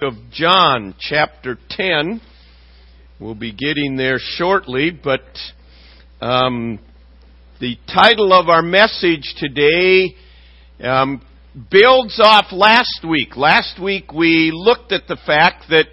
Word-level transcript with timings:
of 0.00 0.14
John, 0.30 0.94
chapter 1.00 1.58
10. 1.70 2.20
We'll 3.18 3.34
be 3.34 3.50
getting 3.52 3.96
there 3.96 4.18
shortly, 4.20 4.92
but 4.92 5.22
um, 6.20 6.78
the 7.60 7.76
title 7.92 8.32
of 8.32 8.48
our 8.48 8.62
message 8.62 9.34
today 9.38 10.14
um, 10.84 11.20
builds 11.68 12.20
off 12.22 12.52
last 12.52 13.04
week. 13.08 13.36
Last 13.36 13.82
week 13.82 14.12
we 14.12 14.52
looked 14.54 14.92
at 14.92 15.08
the 15.08 15.18
fact 15.26 15.64
that 15.70 15.86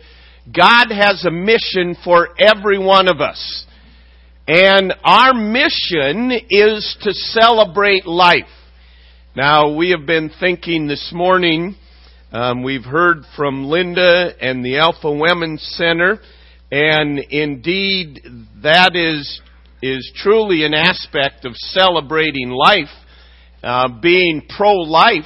God 0.55 0.93
has 0.93 1.25
a 1.25 1.31
mission 1.31 1.95
for 2.03 2.27
every 2.37 2.77
one 2.77 3.07
of 3.07 3.21
us. 3.21 3.65
And 4.47 4.93
our 5.03 5.33
mission 5.33 6.31
is 6.51 6.95
to 7.01 7.11
celebrate 7.11 8.05
life. 8.05 8.43
Now, 9.35 9.75
we 9.75 9.89
have 9.89 10.05
been 10.05 10.29
thinking 10.39 10.87
this 10.87 11.11
morning 11.11 11.75
um, 12.35 12.63
we've 12.63 12.83
heard 12.83 13.23
from 13.37 13.63
Linda 13.63 14.33
and 14.41 14.63
the 14.63 14.79
Alpha 14.79 15.09
Women's 15.09 15.63
Center, 15.77 16.19
and 16.69 17.17
indeed, 17.17 18.19
that 18.61 18.93
is 18.93 19.41
is 19.81 20.11
truly 20.17 20.65
an 20.65 20.73
aspect 20.73 21.45
of 21.45 21.55
celebrating 21.55 22.49
life, 22.49 22.91
uh, 23.63 23.87
being 24.01 24.41
pro-life. 24.49 25.23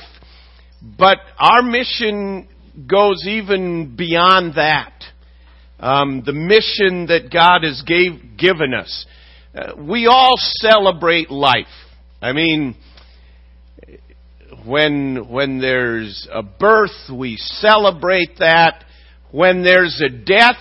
But 0.83 1.17
our 1.39 1.63
mission 1.63 2.47
goes 2.85 3.25
even 3.25 3.95
beyond 3.95 4.53
that. 4.57 4.93
Um, 5.79 6.21
the 6.23 6.33
mission 6.33 7.07
that 7.07 7.31
God 7.33 7.63
has 7.63 7.81
gave, 7.87 8.37
given 8.37 8.75
us. 8.75 9.07
Uh, 9.55 9.73
we 9.81 10.05
all 10.05 10.35
celebrate 10.37 11.31
life. 11.31 11.65
I 12.21 12.33
mean, 12.33 12.75
when, 14.65 15.29
when 15.29 15.59
there's 15.59 16.27
a 16.31 16.43
birth, 16.43 17.09
we 17.13 17.37
celebrate 17.37 18.37
that. 18.39 18.83
When 19.31 19.63
there's 19.63 20.01
a 20.05 20.09
death, 20.09 20.57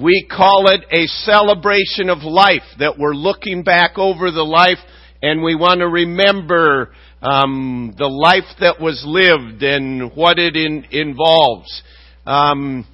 we 0.00 0.28
call 0.30 0.68
it 0.68 0.84
a 0.90 1.06
celebration 1.06 2.08
of 2.10 2.18
life, 2.18 2.62
that 2.78 2.98
we're 2.98 3.14
looking 3.14 3.62
back 3.62 3.98
over 3.98 4.30
the 4.30 4.44
life 4.44 4.78
and 5.22 5.42
we 5.42 5.56
want 5.56 5.80
to 5.80 5.88
remember 5.88 6.92
um, 7.20 7.94
the 7.98 8.06
life 8.06 8.44
that 8.60 8.80
was 8.80 9.02
lived 9.04 9.62
and 9.62 10.14
what 10.14 10.38
it 10.38 10.56
in, 10.56 10.84
involves. 10.92 11.82
Um, 12.24 12.86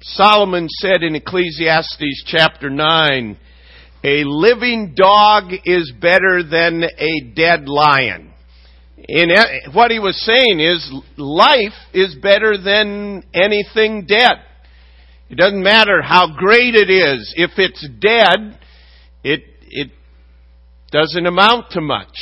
Solomon 0.00 0.68
said 0.68 1.02
in 1.02 1.14
Ecclesiastes 1.14 2.24
chapter 2.26 2.68
9, 2.68 3.38
a 4.02 4.24
living 4.24 4.94
dog 4.96 5.52
is 5.64 5.92
better 6.00 6.42
than 6.42 6.82
a 6.82 7.32
dead 7.34 7.68
lion 7.68 8.29
in 9.08 9.30
what 9.72 9.90
he 9.90 9.98
was 9.98 10.20
saying 10.24 10.60
is 10.60 10.90
life 11.16 11.78
is 11.92 12.14
better 12.16 12.56
than 12.56 13.24
anything 13.34 14.06
dead. 14.06 14.38
It 15.28 15.36
doesn't 15.36 15.62
matter 15.62 16.02
how 16.02 16.36
great 16.36 16.74
it 16.74 16.90
is. 16.90 17.32
If 17.36 17.52
it's 17.56 17.86
dead, 18.00 18.58
it 19.22 19.42
it 19.68 19.90
doesn't 20.90 21.26
amount 21.26 21.70
to 21.72 21.80
much. 21.80 22.14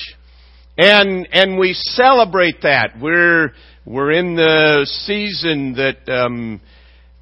And 0.76 1.26
and 1.32 1.58
we 1.58 1.72
celebrate 1.72 2.62
that. 2.62 2.92
We're 3.00 3.52
we're 3.84 4.12
in 4.12 4.36
the 4.36 4.86
season 5.06 5.74
that 5.74 6.06
um, 6.12 6.60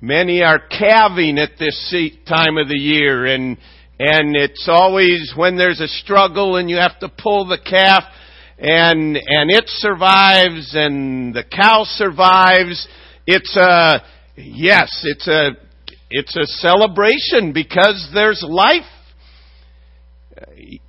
many 0.00 0.42
are 0.42 0.58
calving 0.58 1.38
at 1.38 1.50
this 1.58 1.94
time 2.28 2.58
of 2.58 2.68
the 2.68 2.78
year, 2.78 3.26
and 3.26 3.56
and 3.98 4.36
it's 4.36 4.68
always 4.68 5.32
when 5.36 5.56
there's 5.56 5.80
a 5.80 5.88
struggle 5.88 6.56
and 6.56 6.68
you 6.68 6.76
have 6.76 6.98
to 6.98 7.08
pull 7.08 7.46
the 7.46 7.58
calf 7.58 8.04
and 8.58 9.16
and 9.16 9.50
it 9.50 9.64
survives 9.66 10.72
and 10.74 11.34
the 11.34 11.44
cow 11.44 11.84
survives. 11.84 12.88
It's 13.26 13.54
a 13.56 14.02
yes 14.36 15.04
it's 15.04 15.28
a 15.28 15.50
it's 16.10 16.36
a 16.36 16.46
celebration 16.46 17.52
because 17.52 18.10
there's 18.14 18.44
life. 18.48 18.84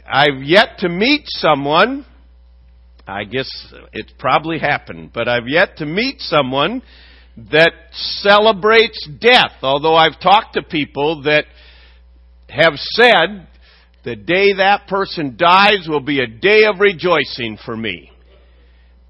I've 0.05 0.43
yet 0.43 0.79
to 0.79 0.89
meet 0.89 1.23
someone. 1.25 2.05
I 3.05 3.23
guess 3.23 3.49
it's 3.93 4.13
probably 4.19 4.59
happened 4.59 5.11
but 5.13 5.27
i've 5.29 5.47
yet 5.47 5.77
to 5.77 5.85
meet 5.85 6.19
someone 6.19 6.81
that 7.51 7.71
celebrates 7.91 9.07
death. 9.19 9.53
Although 9.61 9.95
i've 9.95 10.19
talked 10.21 10.53
to 10.53 10.63
people 10.63 11.23
that 11.23 11.45
have 12.49 12.73
said 12.75 13.47
the 14.07 14.15
day 14.15 14.53
that 14.53 14.87
person 14.87 15.35
dies 15.37 15.85
will 15.85 15.99
be 15.99 16.21
a 16.21 16.27
day 16.27 16.63
of 16.63 16.79
rejoicing 16.79 17.57
for 17.65 17.75
me. 17.75 18.09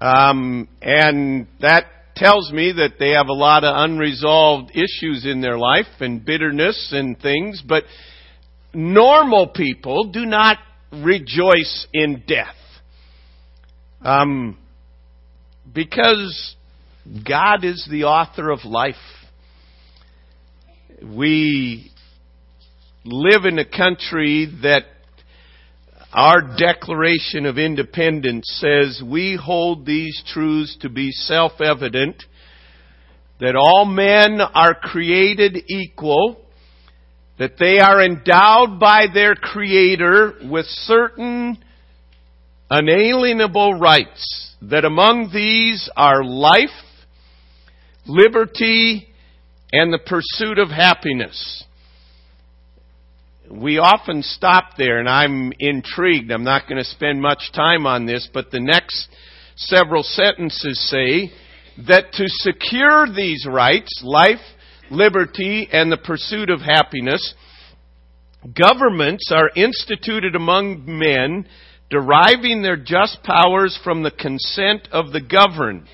Um, 0.00 0.68
and 0.82 1.46
that 1.60 1.84
tells 2.16 2.50
me 2.50 2.72
that 2.72 2.94
they 2.98 3.10
have 3.10 3.28
a 3.28 3.32
lot 3.32 3.62
of 3.62 3.76
unresolved 3.76 4.72
issues 4.72 5.24
in 5.24 5.40
their 5.40 5.56
life 5.56 5.86
and 6.00 6.24
bitterness 6.24 6.88
and 6.90 7.16
things, 7.16 7.62
but 7.64 7.84
normal 8.74 9.46
people 9.46 10.10
do 10.10 10.26
not 10.26 10.58
rejoice 10.92 11.86
in 11.92 12.24
death. 12.26 12.56
Um, 14.02 14.58
because 15.72 16.56
God 17.24 17.62
is 17.62 17.86
the 17.88 18.02
author 18.02 18.50
of 18.50 18.64
life. 18.64 18.96
We 21.00 21.92
live 23.12 23.44
in 23.44 23.58
a 23.58 23.64
country 23.64 24.46
that 24.62 24.84
our 26.12 26.56
Declaration 26.58 27.46
of 27.46 27.58
Independence 27.58 28.44
says 28.60 29.02
we 29.04 29.38
hold 29.42 29.86
these 29.86 30.22
truths 30.26 30.76
to 30.80 30.88
be 30.88 31.10
self-evident 31.10 32.22
that 33.40 33.56
all 33.56 33.84
men 33.84 34.40
are 34.40 34.74
created 34.74 35.56
equal, 35.68 36.36
that 37.38 37.58
they 37.58 37.78
are 37.78 38.04
endowed 38.04 38.80
by 38.80 39.06
their 39.12 39.34
Creator 39.34 40.40
with 40.50 40.66
certain 40.66 41.56
unalienable 42.68 43.74
rights, 43.74 44.54
that 44.62 44.84
among 44.84 45.30
these 45.32 45.88
are 45.96 46.24
life, 46.24 46.68
liberty, 48.06 49.08
and 49.72 49.92
the 49.92 49.98
pursuit 49.98 50.58
of 50.58 50.68
happiness 50.68 51.64
we 53.50 53.78
often 53.78 54.22
stop 54.22 54.76
there, 54.76 54.98
and 54.98 55.08
I'm 55.08 55.52
intrigued. 55.58 56.30
I'm 56.30 56.44
not 56.44 56.68
going 56.68 56.78
to 56.78 56.88
spend 56.88 57.20
much 57.20 57.50
time 57.54 57.86
on 57.86 58.06
this, 58.06 58.28
but 58.32 58.50
the 58.50 58.60
next 58.60 59.08
several 59.56 60.02
sentences 60.02 60.78
say 60.88 61.32
that 61.86 62.12
to 62.12 62.24
secure 62.26 63.06
these 63.06 63.46
rights, 63.48 64.02
life, 64.04 64.40
liberty, 64.90 65.68
and 65.72 65.90
the 65.90 65.96
pursuit 65.96 66.50
of 66.50 66.60
happiness, 66.60 67.34
governments 68.54 69.30
are 69.32 69.50
instituted 69.56 70.34
among 70.34 70.84
men, 70.86 71.46
deriving 71.90 72.62
their 72.62 72.76
just 72.76 73.22
powers 73.22 73.78
from 73.82 74.02
the 74.02 74.10
consent 74.10 74.88
of 74.92 75.12
the 75.12 75.20
governed. 75.20 75.84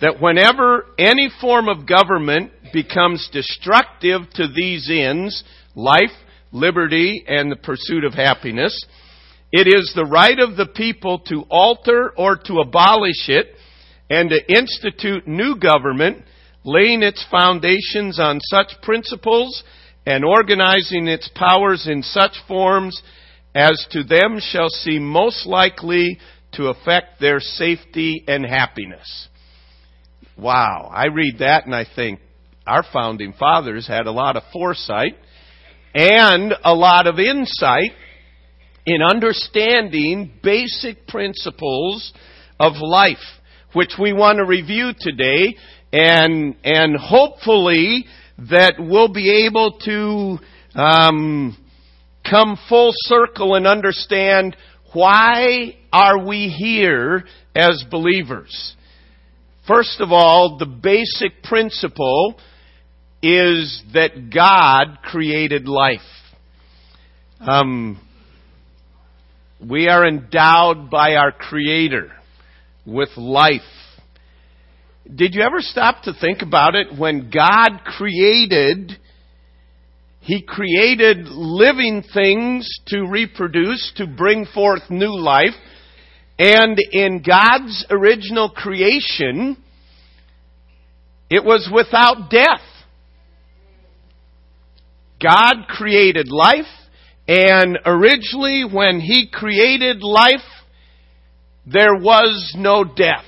That 0.00 0.20
whenever 0.20 0.86
any 0.98 1.28
form 1.40 1.68
of 1.68 1.86
government 1.86 2.52
becomes 2.72 3.28
destructive 3.32 4.22
to 4.34 4.46
these 4.54 4.88
ends, 4.92 5.42
life, 5.74 6.10
liberty, 6.52 7.24
and 7.26 7.50
the 7.50 7.56
pursuit 7.56 8.04
of 8.04 8.14
happiness. 8.14 8.78
It 9.50 9.66
is 9.66 9.92
the 9.94 10.04
right 10.04 10.38
of 10.38 10.56
the 10.56 10.66
people 10.66 11.20
to 11.20 11.44
alter 11.50 12.12
or 12.16 12.36
to 12.44 12.60
abolish 12.60 13.28
it 13.28 13.46
and 14.10 14.30
to 14.30 14.52
institute 14.52 15.26
new 15.26 15.56
government, 15.56 16.24
laying 16.64 17.02
its 17.02 17.24
foundations 17.30 18.18
on 18.20 18.40
such 18.42 18.72
principles 18.82 19.62
and 20.06 20.24
organizing 20.24 21.06
its 21.06 21.30
powers 21.34 21.86
in 21.86 22.02
such 22.02 22.32
forms 22.46 23.00
as 23.54 23.86
to 23.90 24.02
them 24.02 24.38
shall 24.40 24.68
seem 24.68 25.06
most 25.06 25.46
likely 25.46 26.18
to 26.52 26.68
affect 26.68 27.20
their 27.20 27.40
safety 27.40 28.24
and 28.26 28.44
happiness. 28.44 29.28
Wow, 30.36 30.90
I 30.92 31.06
read 31.06 31.38
that 31.40 31.66
and 31.66 31.74
I 31.74 31.84
think 31.96 32.20
our 32.66 32.84
founding 32.92 33.32
fathers 33.32 33.86
had 33.86 34.06
a 34.06 34.12
lot 34.12 34.36
of 34.36 34.44
foresight 34.52 35.16
and 35.98 36.54
a 36.62 36.72
lot 36.72 37.08
of 37.08 37.18
insight 37.18 37.90
in 38.86 39.02
understanding 39.02 40.30
basic 40.44 41.08
principles 41.08 42.12
of 42.60 42.74
life, 42.76 43.16
which 43.72 43.94
we 44.00 44.12
want 44.12 44.36
to 44.36 44.44
review 44.44 44.92
today, 44.96 45.56
and 45.92 46.54
and 46.62 46.96
hopefully 46.96 48.04
that 48.48 48.74
we'll 48.78 49.12
be 49.12 49.46
able 49.46 49.72
to 49.72 50.38
um, 50.80 51.56
come 52.30 52.56
full 52.68 52.92
circle 52.94 53.56
and 53.56 53.66
understand 53.66 54.56
why 54.92 55.74
are 55.92 56.24
we 56.24 56.46
here 56.48 57.24
as 57.56 57.84
believers. 57.90 58.76
First 59.66 60.00
of 60.00 60.12
all, 60.12 60.58
the 60.58 60.66
basic 60.66 61.42
principle 61.42 62.38
is 63.22 63.82
that 63.94 64.30
God 64.32 64.98
created 65.02 65.66
life. 65.66 66.00
Um, 67.40 68.00
we 69.64 69.88
are 69.88 70.06
endowed 70.06 70.88
by 70.90 71.14
our 71.14 71.32
Creator 71.32 72.12
with 72.86 73.10
life. 73.16 73.60
did 75.12 75.34
you 75.34 75.42
ever 75.42 75.60
stop 75.60 76.02
to 76.02 76.12
think 76.12 76.42
about 76.42 76.74
it? 76.74 76.96
When 76.96 77.30
God 77.30 77.80
created, 77.84 78.92
He 80.20 80.42
created 80.42 81.26
living 81.28 82.04
things 82.14 82.68
to 82.88 83.04
reproduce, 83.04 83.92
to 83.96 84.06
bring 84.06 84.46
forth 84.46 84.82
new 84.90 85.16
life. 85.16 85.54
And 86.38 86.78
in 86.92 87.22
God's 87.26 87.84
original 87.90 88.50
creation, 88.50 89.56
it 91.30 91.44
was 91.44 91.68
without 91.72 92.30
death. 92.30 92.62
God 95.20 95.66
created 95.68 96.28
life, 96.30 96.66
and 97.26 97.78
originally 97.84 98.64
when 98.64 99.00
He 99.00 99.28
created 99.32 100.02
life, 100.02 100.44
there 101.66 101.94
was 101.94 102.54
no 102.56 102.84
death. 102.84 103.24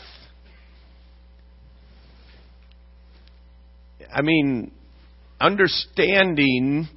I 4.13 4.23
mean, 4.23 4.73
understanding 5.41 6.89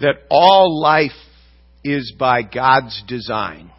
that 0.00 0.16
all 0.30 0.80
life 0.80 1.10
is 1.84 2.14
by 2.18 2.42
God's 2.42 3.02
design. 3.06 3.70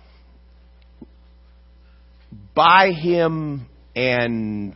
By 2.53 2.91
Him 2.91 3.67
and 3.95 4.75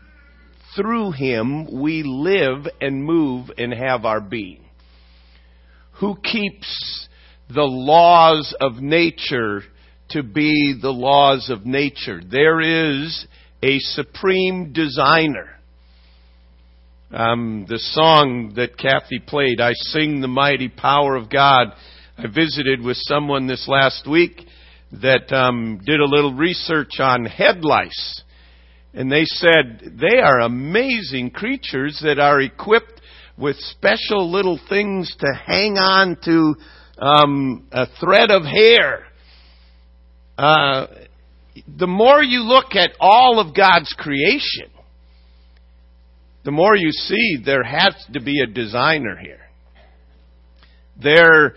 through 0.75 1.11
Him 1.11 1.81
we 1.81 2.03
live 2.03 2.67
and 2.81 3.03
move 3.03 3.49
and 3.57 3.73
have 3.73 4.05
our 4.05 4.19
being. 4.19 4.65
Who 5.99 6.15
keeps 6.15 7.07
the 7.53 7.63
laws 7.63 8.55
of 8.61 8.81
nature 8.81 9.63
to 10.11 10.23
be 10.23 10.77
the 10.81 10.91
laws 10.91 11.49
of 11.49 11.65
nature? 11.65 12.21
There 12.25 12.61
is 12.61 13.25
a 13.61 13.79
supreme 13.79 14.71
designer. 14.71 15.49
Um, 17.11 17.65
the 17.67 17.79
song 17.79 18.53
that 18.55 18.77
Kathy 18.77 19.19
played, 19.19 19.59
I 19.59 19.71
Sing 19.73 20.21
the 20.21 20.29
Mighty 20.29 20.69
Power 20.69 21.17
of 21.17 21.29
God. 21.29 21.73
I 22.17 22.27
visited 22.27 22.81
with 22.81 22.97
someone 23.01 23.47
this 23.47 23.67
last 23.67 24.07
week 24.07 24.45
that 25.01 25.33
um, 25.33 25.81
did 25.85 25.99
a 25.99 26.05
little 26.05 26.33
research 26.33 26.99
on 26.99 27.25
head 27.25 27.65
lice. 27.65 28.21
And 28.93 29.11
they 29.11 29.25
said 29.25 29.97
they 29.99 30.19
are 30.19 30.39
amazing 30.39 31.31
creatures 31.31 31.99
that 32.03 32.19
are 32.19 32.39
equipped 32.39 32.98
with 33.39 33.55
special 33.57 34.29
little 34.29 34.59
things 34.67 35.15
to 35.19 35.27
hang 35.45 35.77
on 35.77 36.17
to 36.25 36.55
um, 37.01 37.67
a 37.71 37.87
thread 37.99 38.29
of 38.31 38.43
hair. 38.43 39.05
Uh, 40.37 40.87
the 41.77 41.87
more 41.87 42.21
you 42.21 42.41
look 42.41 42.75
at 42.75 42.91
all 42.99 43.39
of 43.39 43.55
God's 43.55 43.93
creation, 43.97 44.69
the 46.43 46.51
more 46.51 46.75
you 46.75 46.91
see 46.91 47.37
there 47.43 47.63
has 47.63 47.95
to 48.13 48.21
be 48.21 48.41
a 48.41 48.47
designer 48.47 49.17
here. 49.21 49.41
There 51.01 51.55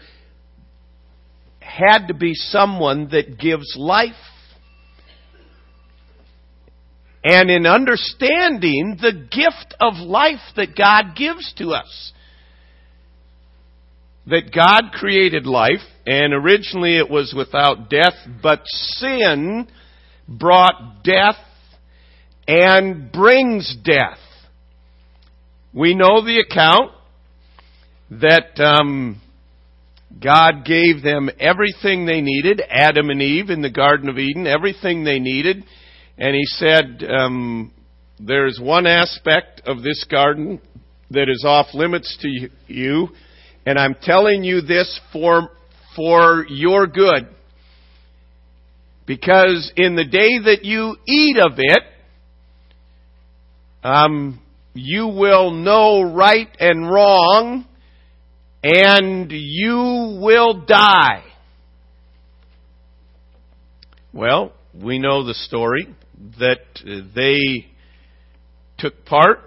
had 1.61 2.08
to 2.08 2.14
be 2.14 2.35
someone 2.35 3.08
that 3.11 3.38
gives 3.38 3.75
life. 3.76 4.12
And 7.25 7.51
in 7.51 7.67
understanding 7.67 8.99
the 9.01 9.13
gift 9.13 9.75
of 9.81 9.95
life 9.95 10.41
that 10.57 10.77
God 10.77 11.17
gives 11.17 11.53
to 11.59 11.71
us. 11.71 12.13
That 14.27 14.53
God 14.55 14.93
created 14.93 15.47
life, 15.47 15.85
and 16.07 16.33
originally 16.33 16.97
it 16.97 17.11
was 17.11 17.35
without 17.37 17.91
death, 17.91 18.15
but 18.43 18.63
sin 18.65 19.69
brought 20.29 21.03
death 21.05 21.37
and 22.47 23.11
brings 23.11 23.77
death. 23.85 24.19
We 25.73 25.95
know 25.95 26.25
the 26.25 26.39
account 26.39 26.93
that 28.11 28.61
um, 28.63 29.21
God 30.23 30.65
gave 30.65 31.03
them 31.03 31.31
everything 31.41 32.05
they 32.05 32.21
needed, 32.21 32.63
Adam 32.69 33.11
and 33.11 33.23
Eve 33.23 33.49
in 33.49 33.63
the 33.63 33.71
Garden 33.71 34.09
of 34.09 34.19
Eden, 34.19 34.47
everything 34.47 35.05
they 35.05 35.19
needed. 35.19 35.65
And 36.23 36.37
He 36.37 36.45
said, 36.45 37.03
um, 37.03 37.73
There's 38.21 38.61
one 38.63 38.87
aspect 38.87 39.63
of 39.67 39.83
this 39.83 40.05
garden 40.09 40.61
that 41.11 41.29
is 41.29 41.45
off 41.45 41.75
limits 41.75 42.17
to 42.21 42.49
you, 42.73 43.09
and 43.67 43.77
I'm 43.77 43.97
telling 44.01 44.45
you 44.45 44.61
this 44.61 45.01
for, 45.13 45.51
for 45.97 46.47
your 46.49 46.87
good. 46.87 47.27
Because 49.05 49.73
in 49.77 49.97
the 49.97 50.05
day 50.05 50.39
that 50.45 50.61
you 50.63 50.95
eat 51.09 51.39
of 51.39 51.55
it, 51.59 51.83
um, 53.83 54.41
you 54.75 55.09
will 55.09 55.51
know 55.51 56.03
right 56.03 56.57
and 56.61 56.89
wrong, 56.89 57.67
and 58.63 59.33
you 59.33 60.21
will 60.23 60.65
die. 60.67 61.25
Well, 64.13 64.53
we 64.73 65.01
know 65.01 65.27
the 65.27 65.35
story 65.35 65.97
that 66.39 66.61
uh, 66.87 67.01
they 67.15 67.67
took 68.79 69.05
part 69.05 69.41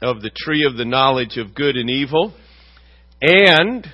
of 0.00 0.22
the 0.22 0.30
tree 0.34 0.66
of 0.66 0.76
the 0.76 0.84
knowledge 0.84 1.36
of 1.36 1.54
good 1.54 1.76
and 1.76 1.90
evil, 1.90 2.34
and 3.20 3.86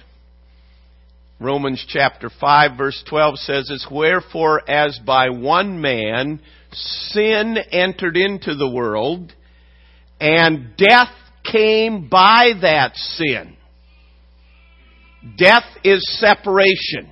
Romans 1.39 1.85
chapter 1.89 2.31
5 2.41 2.77
verse 2.77 3.03
12 3.09 3.39
says 3.39 3.71
"As 3.71 3.87
Wherefore 3.91 4.69
as 4.69 4.99
by 5.07 5.31
one 5.31 5.81
man 5.81 6.41
sin 6.73 7.57
entered 7.73 8.17
into 8.17 8.55
the 8.55 8.69
world, 8.71 9.33
and 10.21 10.77
death 10.77 11.13
came 11.51 12.09
by 12.09 12.53
that 12.61 12.95
sin. 12.97 13.57
Death 15.37 15.65
is 15.85 16.03
separation. 16.19 17.11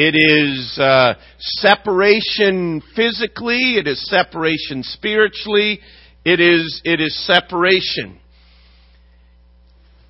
It 0.00 0.14
is 0.14 0.78
uh, 0.78 1.14
separation 1.38 2.80
physically. 2.94 3.78
It 3.78 3.88
is 3.88 4.08
separation 4.08 4.84
spiritually. 4.84 5.80
It 6.24 6.38
is 6.38 6.80
it 6.84 7.00
is 7.00 7.26
separation. 7.26 8.20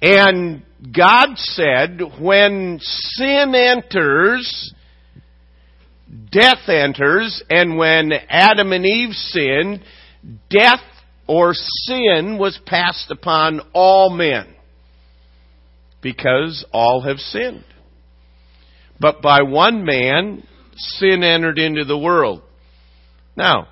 And 0.02 0.62
God 0.94 1.36
said, 1.36 2.02
when 2.20 2.80
sin 2.80 3.54
enters, 3.54 4.74
death 6.30 6.68
enters, 6.68 7.42
and 7.48 7.78
when 7.78 8.12
Adam 8.28 8.72
and 8.72 8.84
Eve 8.84 9.14
sinned, 9.14 9.82
death 10.50 10.84
or 11.26 11.54
sin 11.54 12.36
was 12.38 12.60
passed 12.66 13.10
upon 13.10 13.62
all 13.72 14.10
men 14.10 14.54
because 16.02 16.62
all 16.74 17.00
have 17.00 17.18
sinned. 17.20 17.64
But 19.00 19.22
by 19.22 19.42
one 19.42 19.84
man, 19.84 20.42
sin 20.76 21.22
entered 21.22 21.58
into 21.58 21.84
the 21.84 21.98
world. 21.98 22.42
Now, 23.36 23.68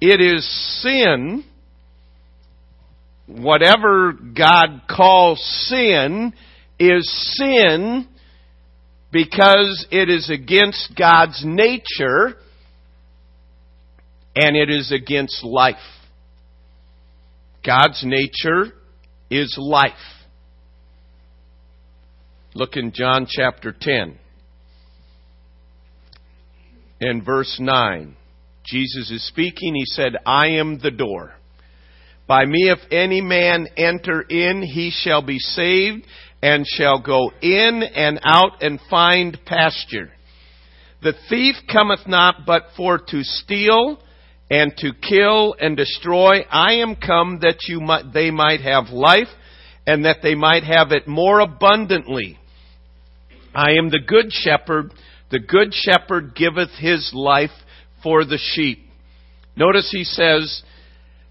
it 0.00 0.20
is 0.20 0.46
sin, 0.82 1.44
whatever 3.26 4.12
God 4.12 4.82
calls 4.88 5.40
sin, 5.68 6.32
is 6.78 7.34
sin 7.36 8.08
because 9.12 9.86
it 9.90 10.10
is 10.10 10.30
against 10.30 10.94
God's 10.96 11.42
nature 11.44 12.36
and 14.34 14.56
it 14.56 14.70
is 14.70 14.92
against 14.92 15.42
life. 15.42 15.76
God's 17.64 18.02
nature 18.04 18.72
is 19.30 19.56
life. 19.58 19.92
Look 22.54 22.76
in 22.76 22.92
John 22.92 23.26
chapter 23.28 23.74
10 23.78 24.18
in 27.00 27.22
verse 27.22 27.56
9. 27.60 28.16
Jesus 28.64 29.10
is 29.10 29.26
speaking. 29.28 29.74
He 29.74 29.84
said, 29.86 30.16
I 30.26 30.48
am 30.48 30.78
the 30.78 30.90
door. 30.90 31.34
By 32.26 32.44
me, 32.44 32.70
if 32.70 32.80
any 32.90 33.20
man 33.20 33.68
enter 33.76 34.20
in, 34.22 34.62
he 34.62 34.90
shall 34.90 35.22
be 35.22 35.38
saved 35.38 36.04
and 36.42 36.66
shall 36.66 37.00
go 37.00 37.30
in 37.40 37.82
and 37.82 38.20
out 38.24 38.62
and 38.62 38.80
find 38.90 39.38
pasture. 39.46 40.10
The 41.02 41.14
thief 41.28 41.54
cometh 41.72 42.06
not 42.06 42.46
but 42.46 42.64
for 42.76 42.98
to 42.98 43.22
steal 43.22 43.98
and 44.50 44.72
to 44.78 44.92
kill 45.08 45.54
and 45.60 45.76
destroy. 45.76 46.40
I 46.50 46.74
am 46.74 46.96
come 46.96 47.40
that 47.42 47.68
you 47.68 47.80
might, 47.80 48.12
they 48.12 48.30
might 48.30 48.60
have 48.60 48.88
life 48.90 49.28
and 49.86 50.04
that 50.04 50.18
they 50.22 50.34
might 50.34 50.64
have 50.64 50.90
it 50.90 51.06
more 51.06 51.40
abundantly. 51.40 52.38
I 53.54 53.72
am 53.72 53.88
the 53.88 54.00
good 54.04 54.32
shepherd. 54.32 54.92
The 55.30 55.40
good 55.40 55.72
shepherd 55.72 56.34
giveth 56.34 56.70
his 56.78 57.10
life 57.14 57.50
for 58.02 58.24
the 58.24 58.38
sheep. 58.38 58.78
Notice 59.56 59.90
he 59.90 60.04
says, 60.04 60.62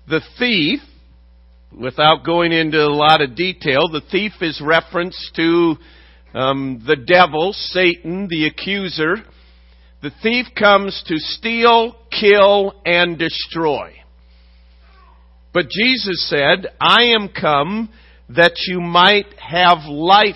the 0.08 0.22
thief, 0.38 0.80
without 1.72 2.26
going 2.26 2.52
into 2.52 2.80
a 2.80 2.92
lot 2.94 3.22
of 3.22 3.36
detail, 3.36 3.88
the 3.88 4.02
thief 4.12 4.34
is 4.42 4.62
reference 4.64 5.32
to 5.36 5.76
um, 6.34 6.84
the 6.86 6.98
devil, 6.98 7.54
Satan, 7.54 8.28
the 8.30 8.48
accuser, 8.48 9.18
the 10.02 10.12
thief 10.22 10.48
comes 10.58 11.02
to 11.08 11.18
steal, 11.18 11.96
kill, 12.12 12.74
and 12.86 13.18
destroy. 13.18 13.94
But 15.54 15.70
Jesus 15.70 16.30
said, 16.30 16.68
I 16.80 17.16
am 17.18 17.30
come 17.30 17.90
that 18.30 18.54
you 18.68 18.82
might 18.82 19.28
have 19.40 19.86
life. 19.88 20.36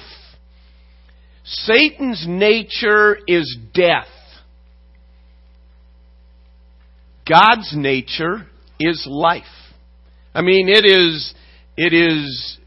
Satan's 1.51 2.25
nature 2.27 3.17
is 3.27 3.57
death. 3.73 4.05
God's 7.27 7.73
nature 7.75 8.45
is 8.79 9.07
life. 9.09 9.43
I 10.33 10.43
mean, 10.43 10.69
it 10.69 10.85
is, 10.85 11.33
it 11.75 11.91
is 11.91 12.59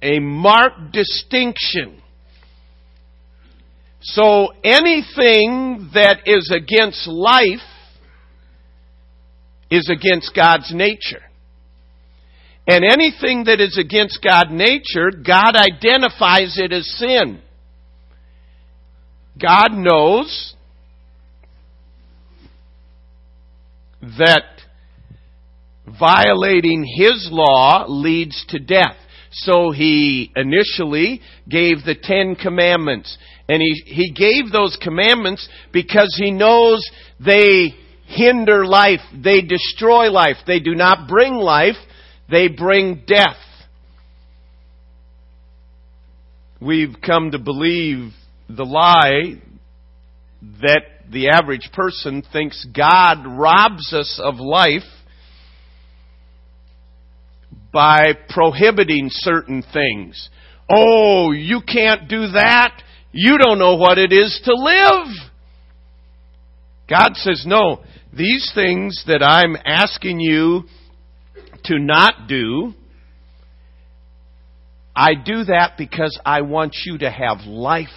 a 0.00 0.20
marked 0.20 0.92
distinction. 0.92 2.00
So 4.00 4.52
anything 4.62 5.90
that 5.94 6.20
is 6.26 6.52
against 6.54 7.08
life 7.08 7.66
is 9.70 9.90
against 9.90 10.36
God's 10.36 10.72
nature. 10.72 11.22
And 12.68 12.84
anything 12.84 13.44
that 13.44 13.60
is 13.60 13.76
against 13.76 14.20
God's 14.22 14.52
nature, 14.52 15.10
God 15.10 15.56
identifies 15.56 16.58
it 16.58 16.72
as 16.72 16.88
sin. 16.96 17.40
God 19.40 19.72
knows 19.72 20.54
that 24.18 24.44
violating 25.98 26.84
His 26.84 27.28
law 27.30 27.86
leads 27.88 28.44
to 28.48 28.58
death. 28.58 28.96
So 29.32 29.72
He 29.72 30.30
initially 30.36 31.20
gave 31.48 31.78
the 31.84 31.96
Ten 32.00 32.36
Commandments. 32.36 33.16
And 33.48 33.60
He, 33.60 33.82
he 33.86 34.12
gave 34.12 34.52
those 34.52 34.78
commandments 34.80 35.48
because 35.72 36.14
He 36.22 36.30
knows 36.30 36.84
they 37.24 37.74
hinder 38.06 38.64
life. 38.64 39.00
They 39.12 39.40
destroy 39.40 40.10
life. 40.10 40.36
They 40.46 40.60
do 40.60 40.74
not 40.74 41.08
bring 41.08 41.34
life. 41.34 41.76
They 42.30 42.48
bring 42.48 43.02
death. 43.06 43.36
We've 46.60 46.94
come 47.04 47.32
to 47.32 47.38
believe 47.38 48.12
the 48.48 48.64
lie 48.64 49.40
that 50.60 50.82
the 51.10 51.28
average 51.28 51.70
person 51.72 52.22
thinks 52.32 52.66
God 52.74 53.24
robs 53.26 53.92
us 53.92 54.20
of 54.22 54.36
life 54.36 54.82
by 57.72 58.12
prohibiting 58.28 59.08
certain 59.10 59.62
things. 59.72 60.28
Oh, 60.70 61.32
you 61.32 61.60
can't 61.60 62.08
do 62.08 62.28
that. 62.28 62.82
You 63.12 63.38
don't 63.38 63.58
know 63.58 63.76
what 63.76 63.98
it 63.98 64.12
is 64.12 64.40
to 64.44 64.54
live. 64.54 65.08
God 66.88 67.14
says, 67.14 67.44
no, 67.46 67.82
these 68.12 68.50
things 68.54 69.04
that 69.06 69.22
I'm 69.22 69.56
asking 69.64 70.20
you 70.20 70.64
to 71.64 71.78
not 71.78 72.28
do, 72.28 72.74
I 74.94 75.14
do 75.14 75.44
that 75.44 75.72
because 75.76 76.18
I 76.24 76.42
want 76.42 76.76
you 76.84 76.98
to 76.98 77.10
have 77.10 77.46
life. 77.46 77.88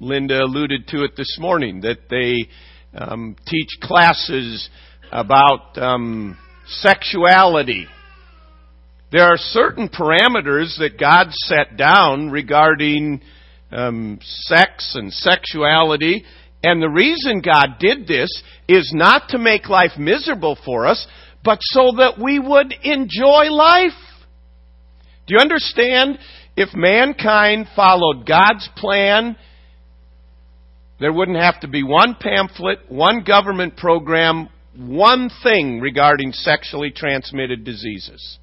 Linda 0.00 0.38
alluded 0.40 0.86
to 0.88 1.02
it 1.02 1.16
this 1.16 1.38
morning 1.40 1.80
that 1.80 2.08
they 2.08 2.48
um, 2.96 3.36
teach 3.46 3.68
classes 3.82 4.68
about 5.10 5.76
um, 5.76 6.38
sexuality. 6.66 7.86
There 9.10 9.24
are 9.24 9.36
certain 9.36 9.88
parameters 9.88 10.78
that 10.78 10.98
God 11.00 11.28
set 11.32 11.76
down 11.76 12.30
regarding 12.30 13.22
um, 13.72 14.20
sex 14.22 14.94
and 14.94 15.12
sexuality, 15.12 16.24
and 16.62 16.80
the 16.80 16.88
reason 16.88 17.40
God 17.40 17.78
did 17.80 18.06
this 18.06 18.30
is 18.68 18.92
not 18.94 19.30
to 19.30 19.38
make 19.38 19.68
life 19.68 19.92
miserable 19.98 20.56
for 20.64 20.86
us, 20.86 21.06
but 21.42 21.58
so 21.60 21.92
that 21.96 22.20
we 22.22 22.38
would 22.38 22.72
enjoy 22.84 23.50
life. 23.50 23.98
Do 25.26 25.34
you 25.34 25.40
understand? 25.40 26.18
If 26.56 26.74
mankind 26.74 27.68
followed 27.76 28.26
God's 28.26 28.68
plan, 28.76 29.36
there 31.00 31.12
wouldn't 31.12 31.38
have 31.38 31.60
to 31.60 31.68
be 31.68 31.82
one 31.82 32.16
pamphlet, 32.18 32.80
one 32.88 33.22
government 33.24 33.76
program, 33.76 34.48
one 34.76 35.30
thing 35.42 35.80
regarding 35.80 36.32
sexually 36.32 36.90
transmitted 36.90 37.64
diseases. 37.64 38.38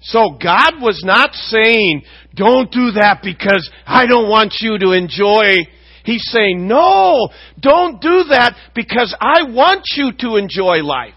So 0.00 0.38
God 0.42 0.74
was 0.80 1.02
not 1.04 1.34
saying, 1.34 2.02
don't 2.34 2.70
do 2.70 2.92
that 2.92 3.20
because 3.22 3.68
I 3.86 4.06
don't 4.06 4.28
want 4.28 4.54
you 4.60 4.78
to 4.78 4.92
enjoy. 4.92 5.56
He's 6.04 6.22
saying, 6.30 6.68
no, 6.68 7.28
don't 7.60 8.00
do 8.00 8.24
that 8.30 8.54
because 8.74 9.14
I 9.20 9.50
want 9.50 9.82
you 9.96 10.12
to 10.20 10.36
enjoy 10.36 10.84
life. 10.84 11.14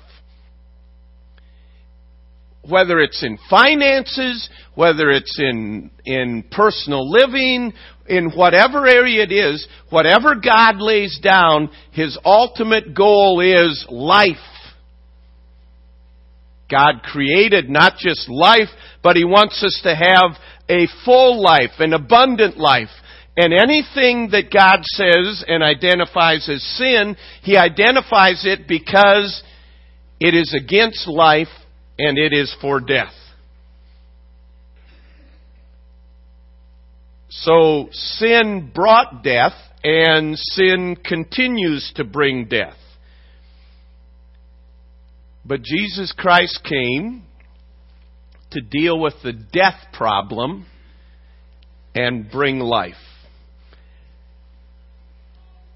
Whether 2.68 3.00
it's 3.00 3.24
in 3.24 3.38
finances, 3.50 4.50
whether 4.76 5.10
it's 5.10 5.40
in, 5.40 5.92
in 6.06 6.44
personal 6.52 7.10
living, 7.10 7.74
in 8.08 8.32
whatever 8.32 8.88
area 8.88 9.24
it 9.24 9.32
is, 9.32 9.66
whatever 9.90 10.36
God 10.36 10.76
lays 10.80 11.20
down, 11.22 11.70
His 11.92 12.18
ultimate 12.26 12.94
goal 12.94 13.40
is 13.40 13.86
life. 13.90 14.36
God 16.70 17.02
created 17.04 17.70
not 17.70 17.98
just 17.98 18.30
life, 18.30 18.70
but 19.02 19.16
He 19.16 19.24
wants 19.24 19.64
us 19.64 19.80
to 19.84 19.96
have 19.96 20.38
a 20.70 20.88
full 21.06 21.42
life, 21.42 21.72
an 21.80 21.94
abundant 21.94 22.58
life. 22.58 22.90
And 23.38 23.54
anything 23.54 24.30
that 24.32 24.52
God 24.54 24.82
says 24.84 25.44
and 25.48 25.64
identifies 25.64 26.50
as 26.50 26.62
sin, 26.78 27.16
He 27.42 27.58
identifies 27.58 28.44
it 28.46 28.68
because 28.68 29.44
it 30.20 30.34
is 30.34 30.54
against 30.54 31.08
life 31.08 31.48
and 32.00 32.18
it 32.18 32.32
is 32.34 32.56
for 32.62 32.80
death. 32.80 33.14
So 37.28 37.90
sin 37.92 38.72
brought 38.74 39.22
death 39.22 39.54
and 39.84 40.38
sin 40.38 40.98
continues 41.04 41.92
to 41.96 42.04
bring 42.06 42.48
death. 42.48 42.78
But 45.46 45.62
Jesus 45.62 46.14
Christ 46.18 46.62
came 46.64 47.24
to 48.52 48.62
deal 48.62 49.00
with 49.00 49.16
the 49.22 49.34
death 49.34 49.88
problem 49.94 50.66
and 51.94 52.32
bring 52.32 52.60
life. 52.60 52.96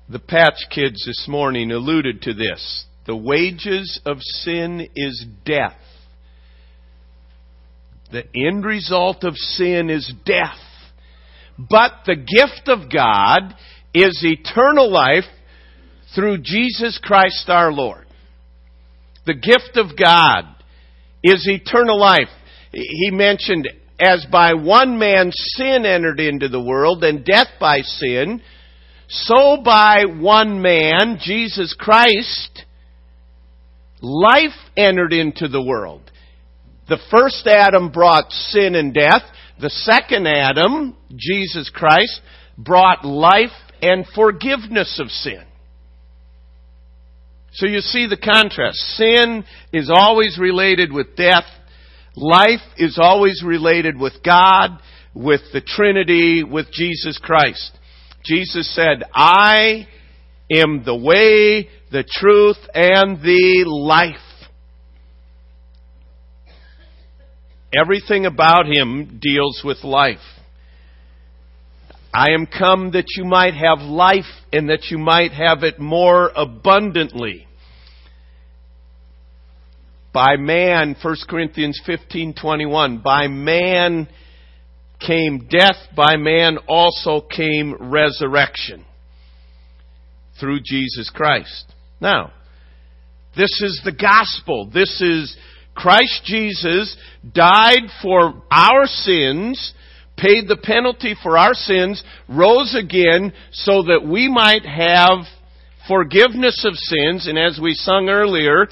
The 0.10 0.20
Patch 0.20 0.68
Kids 0.70 1.04
this 1.06 1.26
morning 1.28 1.72
alluded 1.72 2.22
to 2.24 2.34
this. 2.34 2.86
The 3.08 3.16
wages 3.16 4.00
of 4.06 4.18
sin 4.22 4.88
is 4.96 5.26
death. 5.46 5.76
The 8.14 8.28
end 8.36 8.64
result 8.64 9.24
of 9.24 9.36
sin 9.36 9.90
is 9.90 10.14
death. 10.24 10.60
But 11.58 11.92
the 12.06 12.16
gift 12.16 12.68
of 12.68 12.92
God 12.92 13.56
is 13.92 14.24
eternal 14.24 14.92
life 14.92 15.24
through 16.14 16.44
Jesus 16.44 17.00
Christ 17.02 17.46
our 17.48 17.72
Lord. 17.72 18.06
The 19.26 19.34
gift 19.34 19.78
of 19.78 19.98
God 19.98 20.46
is 21.24 21.48
eternal 21.48 22.00
life. 22.00 22.30
He 22.72 23.10
mentioned, 23.12 23.68
as 24.00 24.28
by 24.32 24.54
one 24.54 25.00
man 25.00 25.32
sin 25.32 25.84
entered 25.84 26.20
into 26.20 26.50
the 26.50 26.62
world, 26.62 27.04
and 27.04 27.26
death 27.26 27.48
by 27.60 27.80
sin, 27.80 28.44
so 29.08 29.58
by 29.66 30.06
one 30.06 30.62
man, 30.62 31.18
Jesus 31.20 31.76
Christ, 31.80 32.64
life 34.02 34.52
entered 34.78 35.14
into 35.14 35.48
the 35.48 35.64
world. 35.64 36.12
The 36.90 37.00
first 37.12 37.48
Adam 37.48 37.92
brought 37.92 38.32
sin 38.32 38.76
and 38.76 38.94
death. 38.94 39.22
The 39.60 39.70
second 39.70 40.28
Adam, 40.28 40.98
Jesus 41.16 41.70
Christ, 41.74 42.22
brought 42.58 43.06
life 43.06 43.52
and 43.82 44.06
forgiveness 44.16 45.00
of 45.00 45.10
sin. 45.10 45.44
So 47.54 47.68
you 47.68 47.80
see 47.80 48.08
the 48.08 48.18
contrast. 48.18 48.78
Sin 48.98 49.44
is 49.72 49.92
always 49.94 50.38
related 50.40 50.92
with 50.92 51.16
death. 51.16 51.46
Life 52.16 52.62
is 52.78 52.98
always 53.02 53.44
related 53.46 53.98
with 53.98 54.14
God, 54.24 54.80
with 55.14 55.42
the 55.54 55.62
Trinity, 55.62 56.44
with 56.44 56.72
Jesus 56.72 57.20
Christ. 57.22 57.78
Jesus 58.26 58.74
said, 58.74 59.04
I 59.14 59.88
am 60.52 60.84
the 60.84 60.96
way, 60.96 61.70
the 61.92 62.04
truth, 62.10 62.58
and 62.74 63.22
the 63.22 63.66
life. 63.68 64.16
Everything 67.80 68.26
about 68.26 68.66
him 68.68 69.20
deals 69.22 69.62
with 69.64 69.84
life. 69.84 70.18
I 72.14 72.32
am 72.32 72.46
come 72.46 72.92
that 72.92 73.06
you 73.18 73.26
might 73.26 73.56
have 73.56 73.80
life 73.80 74.30
and 74.52 74.70
that 74.70 74.92
you 74.92 75.00
might 75.00 75.32
have 75.32 75.64
it 75.64 75.80
more 75.80 76.32
abundantly. 76.36 77.48
By 80.14 80.36
man, 80.36 80.96
1 81.02 81.16
Corinthians 81.28 81.82
15:21, 81.88 83.00
by 83.02 83.28
man 83.28 84.08
came 85.00 85.48
death, 85.50 85.88
by 85.96 86.18
man 86.18 86.60
also 86.68 87.22
came 87.22 87.74
resurrection 87.80 88.86
through 90.40 90.60
Jesus 90.64 91.10
Christ. 91.10 91.66
Now, 92.00 92.32
this 93.36 93.60
is 93.62 93.82
the 93.84 93.92
gospel. 93.92 94.70
This 94.72 95.02
is 95.02 95.36
Christ 95.76 96.22
Jesus 96.26 96.96
died 97.34 97.90
for 98.02 98.44
our 98.52 98.86
sins, 98.86 99.74
paid 100.18 100.48
the 100.48 100.60
penalty 100.62 101.16
for 101.22 101.38
our 101.38 101.54
sins, 101.54 102.04
rose 102.30 102.76
again 102.78 103.34
so 103.52 103.84
that 103.84 104.06
we 104.08 104.30
might 104.30 104.66
have 104.66 105.26
forgiveness 105.88 106.64
of 106.66 106.76
sins, 106.76 107.28
and 107.28 107.38
as 107.38 107.60
we 107.62 107.74
sung 107.74 108.08
earlier, 108.10 108.68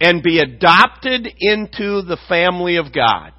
and 0.00 0.22
be 0.22 0.40
adopted 0.40 1.26
into 1.38 2.02
the 2.02 2.18
family 2.28 2.76
of 2.76 2.92
God. 2.92 3.32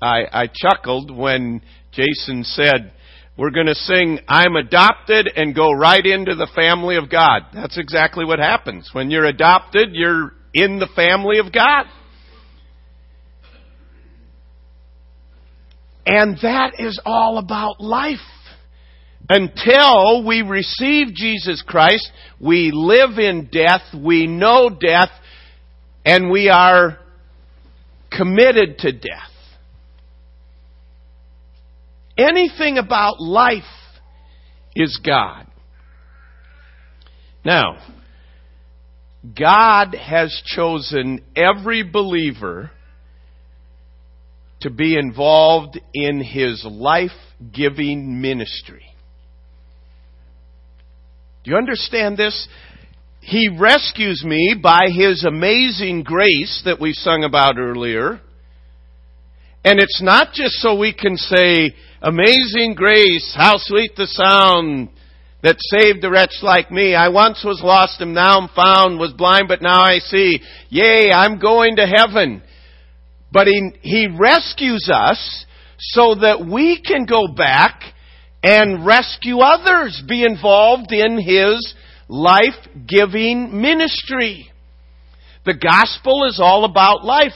I, 0.00 0.24
I 0.32 0.50
chuckled 0.52 1.10
when 1.10 1.62
Jason 1.92 2.44
said, 2.44 2.92
we're 3.38 3.50
going 3.50 3.66
to 3.66 3.74
sing, 3.74 4.18
I'm 4.28 4.56
adopted 4.56 5.28
and 5.36 5.54
go 5.54 5.70
right 5.70 6.04
into 6.04 6.34
the 6.34 6.48
family 6.54 6.96
of 6.96 7.10
God. 7.10 7.42
That's 7.52 7.78
exactly 7.78 8.24
what 8.24 8.38
happens. 8.38 8.90
When 8.92 9.10
you're 9.10 9.26
adopted, 9.26 9.90
you're 9.92 10.32
in 10.56 10.78
the 10.78 10.88
family 10.96 11.38
of 11.38 11.52
God. 11.52 11.84
And 16.06 16.38
that 16.40 16.74
is 16.78 16.98
all 17.04 17.36
about 17.36 17.78
life. 17.80 18.18
Until 19.28 20.24
we 20.24 20.40
receive 20.42 21.08
Jesus 21.14 21.62
Christ, 21.66 22.10
we 22.40 22.70
live 22.72 23.18
in 23.18 23.50
death, 23.52 23.82
we 23.94 24.26
know 24.26 24.70
death, 24.70 25.10
and 26.06 26.30
we 26.30 26.48
are 26.48 27.00
committed 28.10 28.78
to 28.78 28.92
death. 28.92 29.32
Anything 32.16 32.78
about 32.78 33.20
life 33.20 33.62
is 34.74 34.98
God. 35.04 35.46
Now, 37.44 37.95
God 39.34 39.94
has 39.94 40.42
chosen 40.44 41.20
every 41.34 41.82
believer 41.82 42.70
to 44.60 44.70
be 44.70 44.96
involved 44.96 45.80
in 45.94 46.22
His 46.22 46.64
life 46.68 47.10
giving 47.52 48.20
ministry. 48.20 48.84
Do 51.44 51.50
you 51.50 51.56
understand 51.56 52.16
this? 52.16 52.48
He 53.20 53.48
rescues 53.58 54.22
me 54.24 54.54
by 54.60 54.86
His 54.92 55.24
amazing 55.24 56.02
grace 56.02 56.62
that 56.64 56.80
we 56.80 56.92
sung 56.92 57.24
about 57.24 57.58
earlier. 57.58 58.20
And 59.64 59.80
it's 59.80 60.00
not 60.02 60.32
just 60.32 60.54
so 60.56 60.78
we 60.78 60.92
can 60.94 61.16
say, 61.16 61.74
Amazing 62.02 62.74
grace, 62.76 63.34
how 63.36 63.54
sweet 63.56 63.96
the 63.96 64.06
sound 64.06 64.90
that 65.46 65.58
saved 65.60 66.02
a 66.02 66.10
wretch 66.10 66.38
like 66.42 66.72
me. 66.72 66.96
I 66.96 67.08
once 67.08 67.44
was 67.44 67.60
lost 67.62 68.00
and 68.00 68.12
now 68.12 68.40
I'm 68.40 68.48
found, 68.48 68.98
was 68.98 69.12
blind 69.12 69.44
but 69.46 69.62
now 69.62 69.80
I 69.80 69.98
see. 70.00 70.40
Yea, 70.70 71.12
I'm 71.12 71.38
going 71.38 71.76
to 71.76 71.86
heaven. 71.86 72.42
But 73.30 73.46
he, 73.46 73.70
he 73.80 74.08
rescues 74.08 74.90
us 74.92 75.46
so 75.78 76.16
that 76.16 76.44
we 76.44 76.82
can 76.82 77.06
go 77.06 77.28
back 77.28 77.80
and 78.42 78.84
rescue 78.84 79.38
others, 79.38 80.02
be 80.08 80.24
involved 80.24 80.90
in 80.90 81.16
His 81.16 81.74
life-giving 82.08 83.60
ministry. 83.60 84.50
The 85.44 85.54
gospel 85.54 86.24
is 86.24 86.40
all 86.42 86.64
about 86.64 87.04
life. 87.04 87.34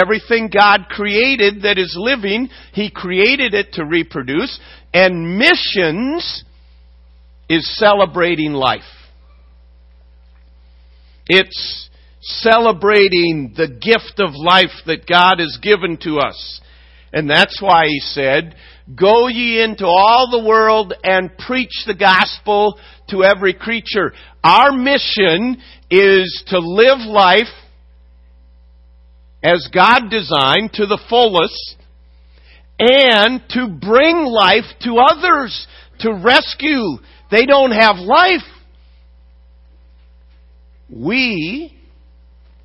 Everything 0.00 0.48
God 0.48 0.86
created 0.88 1.62
that 1.62 1.76
is 1.76 1.96
living, 1.98 2.50
He 2.72 2.88
created 2.88 3.52
it 3.52 3.72
to 3.72 3.84
reproduce. 3.84 4.60
And 4.94 5.36
missions 5.38 6.44
is 7.48 7.68
celebrating 7.78 8.52
life. 8.52 8.82
It's 11.26 11.88
celebrating 12.20 13.54
the 13.56 13.68
gift 13.68 14.18
of 14.18 14.34
life 14.34 14.74
that 14.86 15.06
God 15.06 15.38
has 15.38 15.58
given 15.62 15.98
to 16.02 16.18
us. 16.18 16.60
And 17.12 17.28
that's 17.28 17.60
why 17.62 17.86
He 17.86 18.00
said, 18.00 18.54
Go 18.94 19.28
ye 19.28 19.62
into 19.62 19.86
all 19.86 20.28
the 20.30 20.46
world 20.46 20.94
and 21.02 21.36
preach 21.36 21.84
the 21.86 21.94
gospel 21.94 22.78
to 23.10 23.22
every 23.22 23.54
creature. 23.54 24.12
Our 24.42 24.72
mission 24.72 25.58
is 25.90 26.44
to 26.48 26.58
live 26.58 26.98
life 27.06 27.46
as 29.42 29.68
God 29.72 30.10
designed 30.10 30.72
to 30.74 30.86
the 30.86 31.00
fullest 31.08 31.76
and 32.78 33.42
to 33.50 33.68
bring 33.68 34.24
life 34.24 34.64
to 34.82 34.98
others, 34.98 35.66
to 36.00 36.12
rescue. 36.14 36.98
They 37.30 37.46
don't 37.46 37.72
have 37.72 37.96
life. 37.96 38.42
We, 40.90 41.76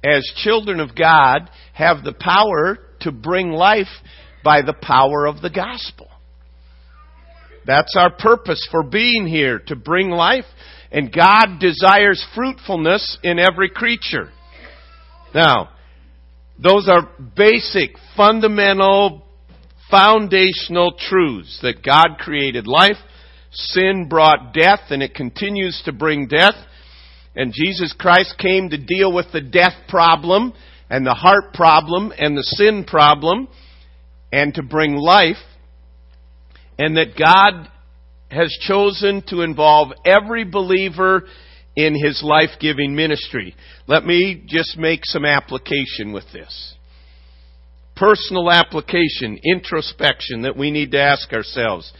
as 0.03 0.23
children 0.37 0.79
of 0.79 0.95
God, 0.95 1.49
have 1.73 2.03
the 2.03 2.13
power 2.13 2.77
to 3.01 3.11
bring 3.11 3.51
life 3.51 3.87
by 4.43 4.61
the 4.61 4.73
power 4.73 5.25
of 5.25 5.41
the 5.41 5.49
gospel. 5.49 6.07
That's 7.65 7.95
our 7.97 8.11
purpose 8.11 8.65
for 8.71 8.83
being 8.83 9.27
here, 9.27 9.59
to 9.67 9.75
bring 9.75 10.09
life. 10.09 10.45
And 10.91 11.11
God 11.11 11.59
desires 11.59 12.25
fruitfulness 12.35 13.17
in 13.23 13.39
every 13.39 13.69
creature. 13.69 14.29
Now, 15.33 15.69
those 16.61 16.87
are 16.87 17.09
basic, 17.35 17.91
fundamental, 18.15 19.23
foundational 19.89 20.93
truths 20.97 21.59
that 21.61 21.83
God 21.83 22.17
created 22.19 22.67
life, 22.67 22.97
sin 23.53 24.07
brought 24.09 24.53
death, 24.53 24.81
and 24.89 25.01
it 25.01 25.13
continues 25.15 25.81
to 25.85 25.93
bring 25.93 26.27
death. 26.27 26.55
And 27.35 27.53
Jesus 27.53 27.93
Christ 27.97 28.35
came 28.37 28.69
to 28.69 28.77
deal 28.77 29.11
with 29.13 29.27
the 29.31 29.41
death 29.41 29.73
problem, 29.87 30.53
and 30.89 31.05
the 31.05 31.13
heart 31.13 31.53
problem, 31.53 32.11
and 32.17 32.37
the 32.37 32.43
sin 32.43 32.85
problem, 32.85 33.47
and 34.31 34.53
to 34.55 34.63
bring 34.63 34.95
life. 34.95 35.37
And 36.77 36.97
that 36.97 37.17
God 37.17 37.69
has 38.29 38.55
chosen 38.61 39.23
to 39.27 39.41
involve 39.41 39.89
every 40.05 40.43
believer 40.43 41.23
in 41.75 41.95
his 41.95 42.21
life 42.23 42.49
giving 42.59 42.95
ministry. 42.95 43.55
Let 43.87 44.05
me 44.05 44.43
just 44.47 44.77
make 44.77 45.01
some 45.03 45.25
application 45.25 46.13
with 46.13 46.25
this. 46.33 46.75
Personal 47.95 48.51
application, 48.51 49.39
introspection 49.43 50.43
that 50.43 50.57
we 50.57 50.71
need 50.71 50.91
to 50.91 50.99
ask 50.99 51.31
ourselves. 51.31 51.91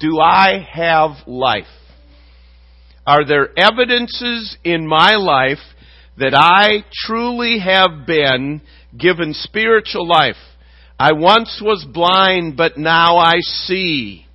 Do 0.00 0.18
I 0.18 0.66
have 0.72 1.26
life? 1.28 1.64
Are 3.06 3.24
there 3.24 3.50
evidences 3.56 4.56
in 4.64 4.86
my 4.86 5.14
life 5.14 5.62
that 6.18 6.34
I 6.34 6.84
truly 7.06 7.60
have 7.60 8.04
been 8.04 8.62
given 8.98 9.32
spiritual 9.32 10.08
life? 10.08 10.36
I 10.98 11.12
once 11.12 11.60
was 11.62 11.86
blind, 11.92 12.56
but 12.56 12.76
now 12.78 13.18
I 13.18 13.34
see. 13.40 14.26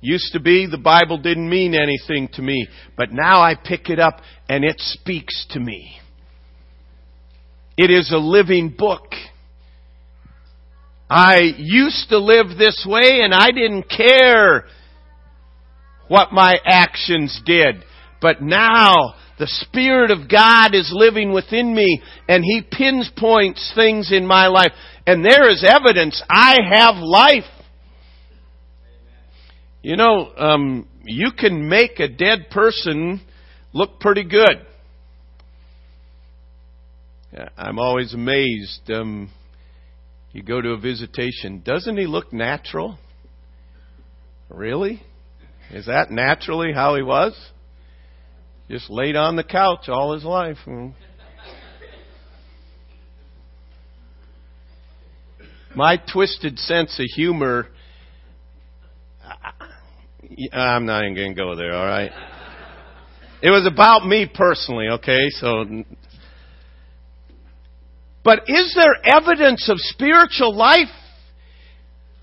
Used 0.00 0.32
to 0.32 0.40
be 0.40 0.66
the 0.66 0.78
Bible 0.78 1.18
didn't 1.18 1.48
mean 1.48 1.74
anything 1.74 2.28
to 2.34 2.42
me, 2.42 2.66
but 2.96 3.12
now 3.12 3.42
I 3.42 3.54
pick 3.54 3.90
it 3.90 4.00
up 4.00 4.20
and 4.48 4.64
it 4.64 4.76
speaks 4.78 5.46
to 5.50 5.60
me. 5.60 5.98
It 7.76 7.90
is 7.90 8.10
a 8.10 8.18
living 8.18 8.74
book. 8.76 9.12
I 11.14 11.40
used 11.58 12.08
to 12.08 12.18
live 12.18 12.56
this 12.56 12.86
way 12.88 13.20
and 13.20 13.34
I 13.34 13.50
didn't 13.50 13.82
care 13.82 14.64
what 16.08 16.32
my 16.32 16.54
actions 16.64 17.38
did. 17.44 17.84
But 18.22 18.40
now 18.40 19.12
the 19.38 19.46
Spirit 19.46 20.10
of 20.10 20.30
God 20.30 20.74
is 20.74 20.90
living 20.90 21.34
within 21.34 21.74
me 21.74 22.00
and 22.30 22.42
He 22.42 22.62
pinpoints 22.62 23.72
things 23.74 24.10
in 24.10 24.26
my 24.26 24.46
life. 24.46 24.72
And 25.06 25.22
there 25.22 25.50
is 25.50 25.62
evidence 25.62 26.22
I 26.30 26.56
have 26.70 26.94
life. 26.96 27.44
You 29.82 29.98
know, 29.98 30.32
um, 30.34 30.88
you 31.04 31.32
can 31.36 31.68
make 31.68 32.00
a 32.00 32.08
dead 32.08 32.46
person 32.50 33.20
look 33.74 34.00
pretty 34.00 34.24
good. 34.24 34.64
I'm 37.58 37.78
always 37.78 38.14
amazed. 38.14 38.90
Um, 38.90 39.30
you 40.32 40.42
go 40.42 40.60
to 40.60 40.70
a 40.70 40.78
visitation. 40.78 41.62
Doesn't 41.64 41.96
he 41.96 42.06
look 42.06 42.32
natural? 42.32 42.98
Really? 44.48 45.02
Is 45.70 45.86
that 45.86 46.10
naturally 46.10 46.72
how 46.72 46.96
he 46.96 47.02
was? 47.02 47.34
Just 48.68 48.90
laid 48.90 49.16
on 49.16 49.36
the 49.36 49.44
couch 49.44 49.88
all 49.88 50.14
his 50.14 50.24
life. 50.24 50.58
Hmm. 50.64 50.88
My 55.74 55.96
twisted 55.96 56.58
sense 56.58 56.98
of 56.98 57.06
humor 57.14 57.68
I'm 60.52 60.86
not 60.86 61.02
even 61.02 61.14
going 61.14 61.34
to 61.34 61.40
go 61.40 61.56
there, 61.56 61.74
all 61.74 61.86
right? 61.86 62.10
It 63.42 63.50
was 63.50 63.66
about 63.66 64.06
me 64.06 64.30
personally, 64.32 64.88
okay? 64.88 65.28
So 65.30 65.64
but 68.24 68.40
is 68.46 68.74
there 68.74 69.16
evidence 69.16 69.68
of 69.68 69.76
spiritual 69.78 70.54
life 70.54 70.88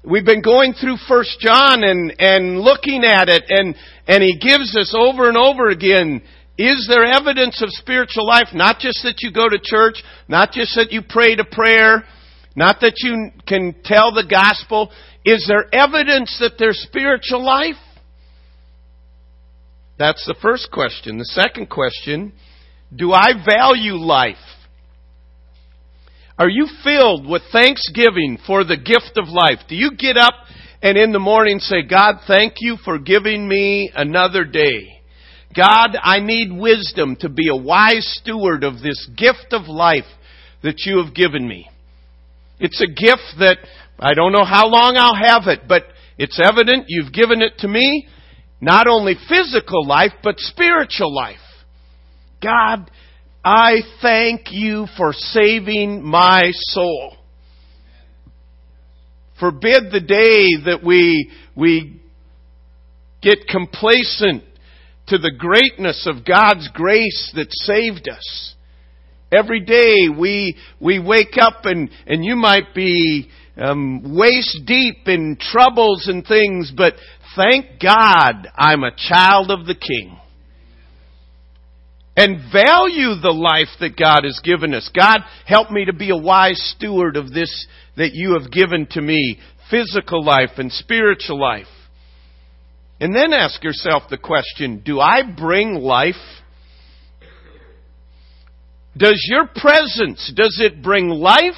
we've 0.04 0.26
been 0.26 0.42
going 0.42 0.74
through 0.74 0.96
First 1.08 1.40
John 1.40 1.84
and, 1.84 2.14
and 2.20 2.60
looking 2.60 3.04
at 3.04 3.30
it 3.30 3.44
and, 3.50 3.76
and 4.08 4.24
he 4.24 4.38
gives 4.40 4.76
us 4.78 4.96
over 4.98 5.28
and 5.28 5.38
over 5.38 5.68
again, 5.68 6.22
is 6.58 6.88
there 6.90 7.06
evidence 7.06 7.62
of 7.62 7.70
spiritual 7.72 8.26
life? 8.28 8.48
Not 8.54 8.80
just 8.80 9.00
that 9.04 9.22
you 9.22 9.32
go 9.32 9.48
to 9.48 9.60
church, 9.62 10.04
not 10.28 10.52
just 10.52 10.76
that 10.76 10.92
you 10.92 11.02
pray 11.08 11.36
to 11.36 11.46
prayer, 11.46 12.04
not 12.56 12.78
that 12.82 12.96
you 12.98 13.32
can 13.48 13.76
tell 13.84 14.12
the 14.14 14.28
gospel. 14.30 14.92
Is 15.24 15.46
there 15.48 15.66
evidence 15.74 16.38
that 16.40 16.54
there's 16.58 16.80
spiritual 16.80 17.46
life? 17.46 17.76
That's 19.98 20.26
the 20.26 20.36
first 20.42 20.72
question. 20.72 21.18
The 21.18 21.26
second 21.26 21.70
question, 21.70 22.34
do 22.96 23.12
I 23.12 23.34
value 23.46 23.96
life? 23.96 24.38
Are 26.40 26.48
you 26.48 26.68
filled 26.86 27.28
with 27.28 27.42
thanksgiving 27.52 28.38
for 28.48 28.64
the 28.64 28.78
gift 28.78 29.18
of 29.18 29.28
life? 29.28 29.60
Do 29.68 29.76
you 29.76 29.92
get 29.98 30.16
up 30.16 30.34
and 30.82 30.98
in 30.98 31.12
the 31.12 31.20
morning 31.20 31.60
say, 31.60 31.82
God, 31.84 32.22
thank 32.28 32.54
you 32.60 32.78
for 32.86 32.98
giving 32.98 33.46
me 33.46 33.92
another 33.94 34.46
day? 34.46 35.02
God, 35.54 35.98
I 36.02 36.22
need 36.22 36.58
wisdom 36.58 37.18
to 37.20 37.28
be 37.28 37.50
a 37.50 37.62
wise 37.62 38.08
steward 38.22 38.64
of 38.64 38.76
this 38.76 39.10
gift 39.18 39.48
of 39.52 39.68
life 39.68 40.06
that 40.64 40.86
you 40.86 41.04
have 41.04 41.14
given 41.14 41.46
me. 41.46 41.70
It's 42.58 42.82
a 42.82 42.88
gift 42.88 43.40
that 43.40 43.58
I 44.00 44.14
don't 44.14 44.32
know 44.32 44.46
how 44.46 44.68
long 44.68 44.96
I'll 44.96 45.16
have 45.16 45.48
it, 45.48 45.68
but 45.68 45.84
it's 46.18 46.40
evident 46.42 46.86
you've 46.88 47.12
given 47.12 47.42
it 47.42 47.58
to 47.60 47.68
me. 47.68 48.08
Not 48.62 48.88
only 48.88 49.16
physical 49.28 49.86
life, 49.86 50.14
but 50.24 50.40
spiritual 50.40 51.14
life. 51.14 51.38
God, 52.42 52.90
I 53.52 53.80
thank 54.04 54.52
you 54.52 54.86
for 54.96 55.12
saving 55.12 56.04
my 56.04 56.52
soul. 56.52 57.18
Forbid 59.40 59.92
the 59.92 60.02
day 60.02 60.66
that 60.66 60.84
we, 60.86 61.32
we 61.56 62.00
get 63.24 63.48
complacent 63.48 64.44
to 65.08 65.18
the 65.18 65.32
greatness 65.36 66.06
of 66.08 66.24
God's 66.24 66.70
grace 66.76 67.32
that 67.34 67.48
saved 67.50 68.08
us. 68.08 68.54
Every 69.32 69.62
day 69.62 70.10
we, 70.16 70.56
we 70.80 71.00
wake 71.00 71.38
up 71.42 71.62
and, 71.64 71.90
and 72.06 72.24
you 72.24 72.36
might 72.36 72.76
be 72.76 73.32
um, 73.58 74.16
waist 74.16 74.60
deep 74.68 75.08
in 75.08 75.38
troubles 75.40 76.06
and 76.08 76.24
things, 76.24 76.72
but 76.78 76.94
thank 77.36 77.82
God 77.82 78.48
I'm 78.56 78.84
a 78.84 78.96
child 78.96 79.50
of 79.50 79.66
the 79.66 79.74
King. 79.74 80.19
And 82.20 82.52
value 82.52 83.16
the 83.22 83.32
life 83.32 83.70
that 83.80 83.96
God 83.96 84.26
has 84.26 84.42
given 84.44 84.74
us. 84.74 84.90
God, 84.94 85.20
help 85.46 85.72
me 85.72 85.86
to 85.86 85.94
be 85.94 86.10
a 86.10 86.18
wise 86.18 86.62
steward 86.76 87.16
of 87.16 87.32
this 87.32 87.66
that 87.96 88.12
you 88.12 88.34
have 88.34 88.52
given 88.52 88.88
to 88.92 89.02
me 89.02 89.40
physical 89.72 90.22
life 90.22 90.50
and 90.58 90.70
spiritual 90.70 91.40
life. 91.40 91.68
And 93.00 93.16
then 93.16 93.32
ask 93.32 93.64
yourself 93.64 94.04
the 94.10 94.18
question 94.18 94.82
do 94.84 95.00
I 95.00 95.22
bring 95.24 95.76
life? 95.76 96.16
Does 98.98 99.26
your 99.30 99.48
presence, 99.48 100.30
does 100.36 100.60
it 100.62 100.84
bring 100.84 101.08
life 101.08 101.54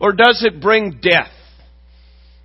or 0.00 0.12
does 0.12 0.42
it 0.46 0.62
bring 0.62 1.00
death? 1.02 1.32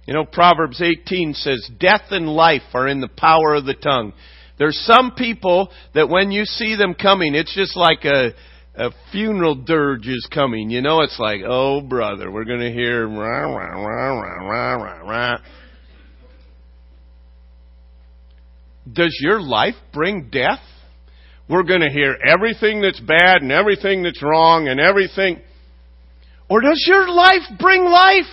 You 0.05 0.13
know, 0.13 0.25
Proverbs 0.25 0.81
18 0.81 1.35
says, 1.35 1.71
Death 1.79 2.11
and 2.11 2.27
life 2.27 2.73
are 2.73 2.89
in 2.89 2.99
the 2.99 3.07
power 3.07 3.53
of 3.53 3.65
the 3.65 3.73
tongue. 3.73 4.11
There's 4.57 4.79
some 4.85 5.11
people 5.11 5.69
that 5.93 6.09
when 6.09 6.31
you 6.31 6.45
see 6.45 6.75
them 6.75 6.93
coming, 6.93 7.35
it's 7.35 7.53
just 7.53 7.75
like 7.75 8.05
a, 8.05 8.31
a 8.75 8.91
funeral 9.11 9.55
dirge 9.55 10.07
is 10.07 10.27
coming. 10.33 10.69
You 10.69 10.81
know, 10.81 11.01
it's 11.01 11.19
like, 11.19 11.41
oh 11.45 11.81
brother, 11.81 12.31
we're 12.31 12.45
going 12.45 12.61
to 12.61 12.71
hear 12.71 13.07
rah, 13.07 13.51
rah, 13.51 13.81
rah, 13.81 14.19
rah, 14.19 14.49
rah, 14.49 14.75
rah, 14.75 15.09
rah. 15.09 15.37
Does 18.91 19.17
your 19.19 19.41
life 19.41 19.75
bring 19.93 20.29
death? 20.29 20.59
We're 21.49 21.63
going 21.63 21.81
to 21.81 21.89
hear 21.89 22.17
everything 22.25 22.81
that's 22.81 22.99
bad 22.99 23.41
and 23.41 23.51
everything 23.51 24.03
that's 24.03 24.21
wrong 24.23 24.67
and 24.67 24.79
everything. 24.79 25.41
Or 26.49 26.61
does 26.61 26.83
your 26.87 27.09
life 27.09 27.43
bring 27.59 27.83
life? 27.83 28.31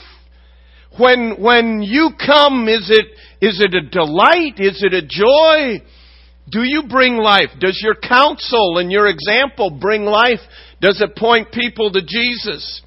When, 0.98 1.42
when 1.42 1.82
you 1.82 2.10
come, 2.24 2.68
is 2.68 2.90
it, 2.90 3.06
is 3.40 3.60
it 3.60 3.74
a 3.74 3.88
delight? 3.88 4.54
Is 4.58 4.82
it 4.82 4.92
a 4.92 5.02
joy? 5.02 5.82
Do 6.50 6.62
you 6.62 6.84
bring 6.88 7.16
life? 7.16 7.50
Does 7.58 7.80
your 7.82 7.94
counsel 7.94 8.78
and 8.78 8.90
your 8.90 9.06
example 9.06 9.70
bring 9.70 10.04
life? 10.04 10.40
Does 10.80 11.00
it 11.00 11.16
point 11.16 11.52
people 11.52 11.92
to 11.92 12.00
Jesus? 12.06 12.82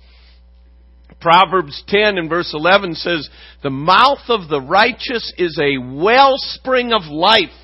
Proverbs 1.21 1.81
10 1.87 2.17
and 2.17 2.29
verse 2.29 2.51
11 2.53 2.95
says, 2.95 3.29
The 3.63 3.69
mouth 3.69 4.29
of 4.29 4.49
the 4.49 4.61
righteous 4.61 5.33
is 5.37 5.57
a 5.59 5.77
wellspring 5.77 6.93
of 6.93 7.03
life. 7.09 7.55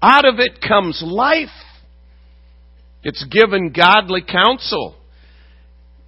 Out 0.00 0.24
of 0.24 0.38
it 0.38 0.60
comes 0.60 1.02
life. 1.04 1.48
It's 3.02 3.24
given 3.24 3.72
godly 3.72 4.22
counsel. 4.22 4.94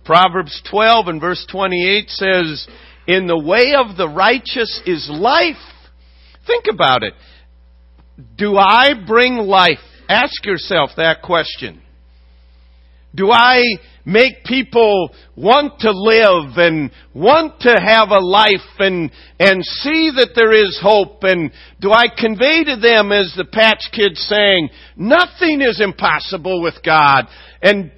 Proverbs 0.04 0.62
12 0.70 1.08
and 1.08 1.20
verse 1.20 1.44
28 1.50 2.08
says, 2.10 2.68
in 3.10 3.26
the 3.26 3.38
way 3.38 3.74
of 3.74 3.96
the 3.96 4.08
righteous 4.08 4.80
is 4.86 5.08
life. 5.10 5.56
Think 6.46 6.66
about 6.72 7.02
it. 7.02 7.12
Do 8.36 8.56
I 8.56 8.92
bring 9.06 9.36
life? 9.36 9.78
Ask 10.08 10.44
yourself 10.44 10.90
that 10.96 11.22
question. 11.22 11.82
Do 13.14 13.30
I 13.30 13.62
make 14.04 14.44
people 14.44 15.10
want 15.36 15.80
to 15.80 15.90
live 15.90 16.56
and 16.56 16.90
want 17.12 17.60
to 17.60 17.70
have 17.70 18.10
a 18.10 18.20
life 18.20 18.78
and, 18.78 19.10
and 19.38 19.64
see 19.64 20.12
that 20.14 20.30
there 20.34 20.52
is 20.52 20.78
hope? 20.80 21.22
And 21.22 21.50
do 21.80 21.92
I 21.92 22.06
convey 22.16 22.64
to 22.64 22.76
them, 22.76 23.10
as 23.10 23.34
the 23.36 23.44
Patch 23.44 23.90
Kids 23.92 24.20
saying, 24.28 24.70
nothing 24.96 25.60
is 25.60 25.80
impossible 25.80 26.62
with 26.62 26.74
God? 26.84 27.26
And 27.62 27.90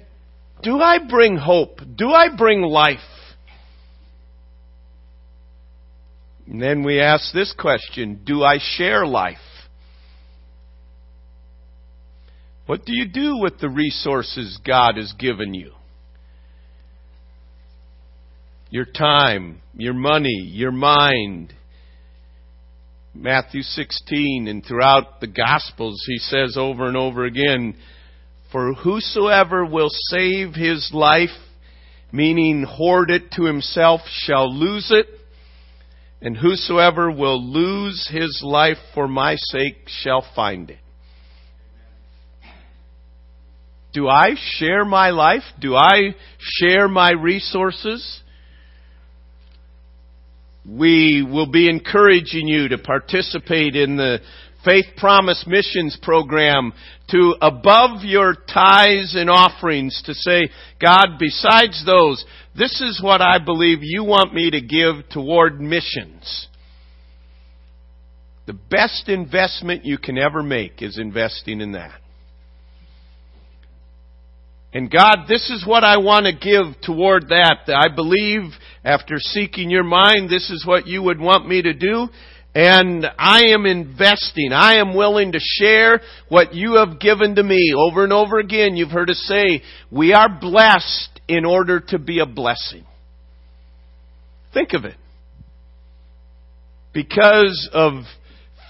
do 0.63 0.79
I 0.79 0.97
bring 1.07 1.37
hope? 1.37 1.79
Do 1.95 2.09
I 2.09 2.35
bring 2.35 2.61
life? 2.61 2.99
And 6.47 6.61
then 6.61 6.83
we 6.83 6.99
ask 6.99 7.33
this 7.33 7.53
question 7.57 8.21
Do 8.25 8.43
I 8.43 8.57
share 8.59 9.05
life? 9.05 9.37
What 12.65 12.85
do 12.85 12.93
you 12.93 13.07
do 13.07 13.37
with 13.37 13.59
the 13.59 13.69
resources 13.69 14.59
God 14.65 14.97
has 14.97 15.13
given 15.19 15.53
you? 15.53 15.71
Your 18.69 18.85
time, 18.85 19.61
your 19.75 19.93
money, 19.93 20.49
your 20.51 20.71
mind. 20.71 21.53
Matthew 23.13 23.61
16 23.61 24.47
and 24.47 24.65
throughout 24.65 25.21
the 25.21 25.27
Gospels, 25.27 26.03
he 26.07 26.17
says 26.17 26.55
over 26.57 26.87
and 26.87 26.97
over 26.97 27.25
again, 27.25 27.75
For 28.51 28.73
whosoever 28.73 29.65
will 29.65 29.89
save 30.09 30.55
his 30.55 30.89
life, 30.93 31.29
meaning 32.11 32.63
hoard 32.63 33.11
it 33.11 33.31
to 33.33 33.43
himself, 33.43 34.01
shall 34.07 34.51
lose 34.51 34.89
it 34.89 35.07
and 36.23 36.37
whosoever 36.37 37.11
will 37.11 37.43
lose 37.43 38.09
his 38.09 38.41
life 38.43 38.77
for 38.93 39.09
my 39.09 39.35
sake 39.35 39.75
shall 39.87 40.25
find 40.33 40.69
it. 40.69 40.77
Do 43.93 44.07
I 44.07 44.31
share 44.35 44.85
my 44.85 45.11
life? 45.11 45.43
Do 45.59 45.75
I 45.75 46.15
share 46.39 46.87
my 46.87 47.11
resources? 47.11 48.21
We 50.67 51.25
will 51.29 51.51
be 51.51 51.69
encouraging 51.69 52.47
you 52.47 52.69
to 52.69 52.77
participate 52.77 53.75
in 53.75 53.97
the 53.97 54.19
Faith 54.65 54.85
Promise 54.97 55.43
Missions 55.45 55.97
Program 56.01 56.73
to 57.09 57.35
above 57.41 58.03
your 58.03 58.33
tithes 58.33 59.13
and 59.15 59.29
offerings 59.29 60.01
to 60.05 60.13
say, 60.13 60.49
God, 60.81 61.17
besides 61.19 61.85
those, 61.85 62.23
this 62.57 62.81
is 62.81 63.01
what 63.03 63.21
I 63.21 63.39
believe 63.43 63.79
you 63.81 64.05
want 64.05 64.33
me 64.33 64.49
to 64.51 64.61
give 64.61 65.09
toward 65.11 65.59
missions. 65.59 66.47
The 68.47 68.53
best 68.53 69.09
investment 69.09 69.85
you 69.85 69.97
can 69.97 70.17
ever 70.17 70.41
make 70.41 70.81
is 70.81 70.97
investing 70.97 71.61
in 71.61 71.73
that. 71.73 72.02
And 74.73 74.89
God, 74.89 75.25
this 75.27 75.51
is 75.51 75.65
what 75.67 75.83
I 75.83 75.97
want 75.97 76.25
to 76.25 76.31
give 76.31 76.81
toward 76.81 77.29
that. 77.29 77.59
I 77.67 77.93
believe 77.93 78.51
after 78.83 79.19
seeking 79.19 79.69
your 79.69 79.83
mind, 79.83 80.29
this 80.29 80.49
is 80.49 80.65
what 80.65 80.87
you 80.87 81.03
would 81.03 81.19
want 81.19 81.47
me 81.47 81.61
to 81.61 81.73
do. 81.73 82.07
And 82.55 83.05
I 83.17 83.47
am 83.47 83.65
investing. 83.65 84.51
I 84.51 84.75
am 84.75 84.95
willing 84.95 85.31
to 85.31 85.39
share 85.39 86.01
what 86.29 86.53
you 86.53 86.75
have 86.75 86.99
given 86.99 87.35
to 87.35 87.43
me. 87.43 87.73
Over 87.75 88.03
and 88.03 88.13
over 88.13 88.39
again, 88.39 88.75
you've 88.75 88.89
heard 88.89 89.09
us 89.09 89.23
say, 89.27 89.61
we 89.91 90.13
are 90.13 90.29
blessed 90.39 91.19
in 91.27 91.45
order 91.45 91.79
to 91.79 91.99
be 91.99 92.19
a 92.19 92.25
blessing. 92.25 92.85
Think 94.53 94.73
of 94.73 94.85
it. 94.85 94.95
Because 96.93 97.69
of 97.73 98.03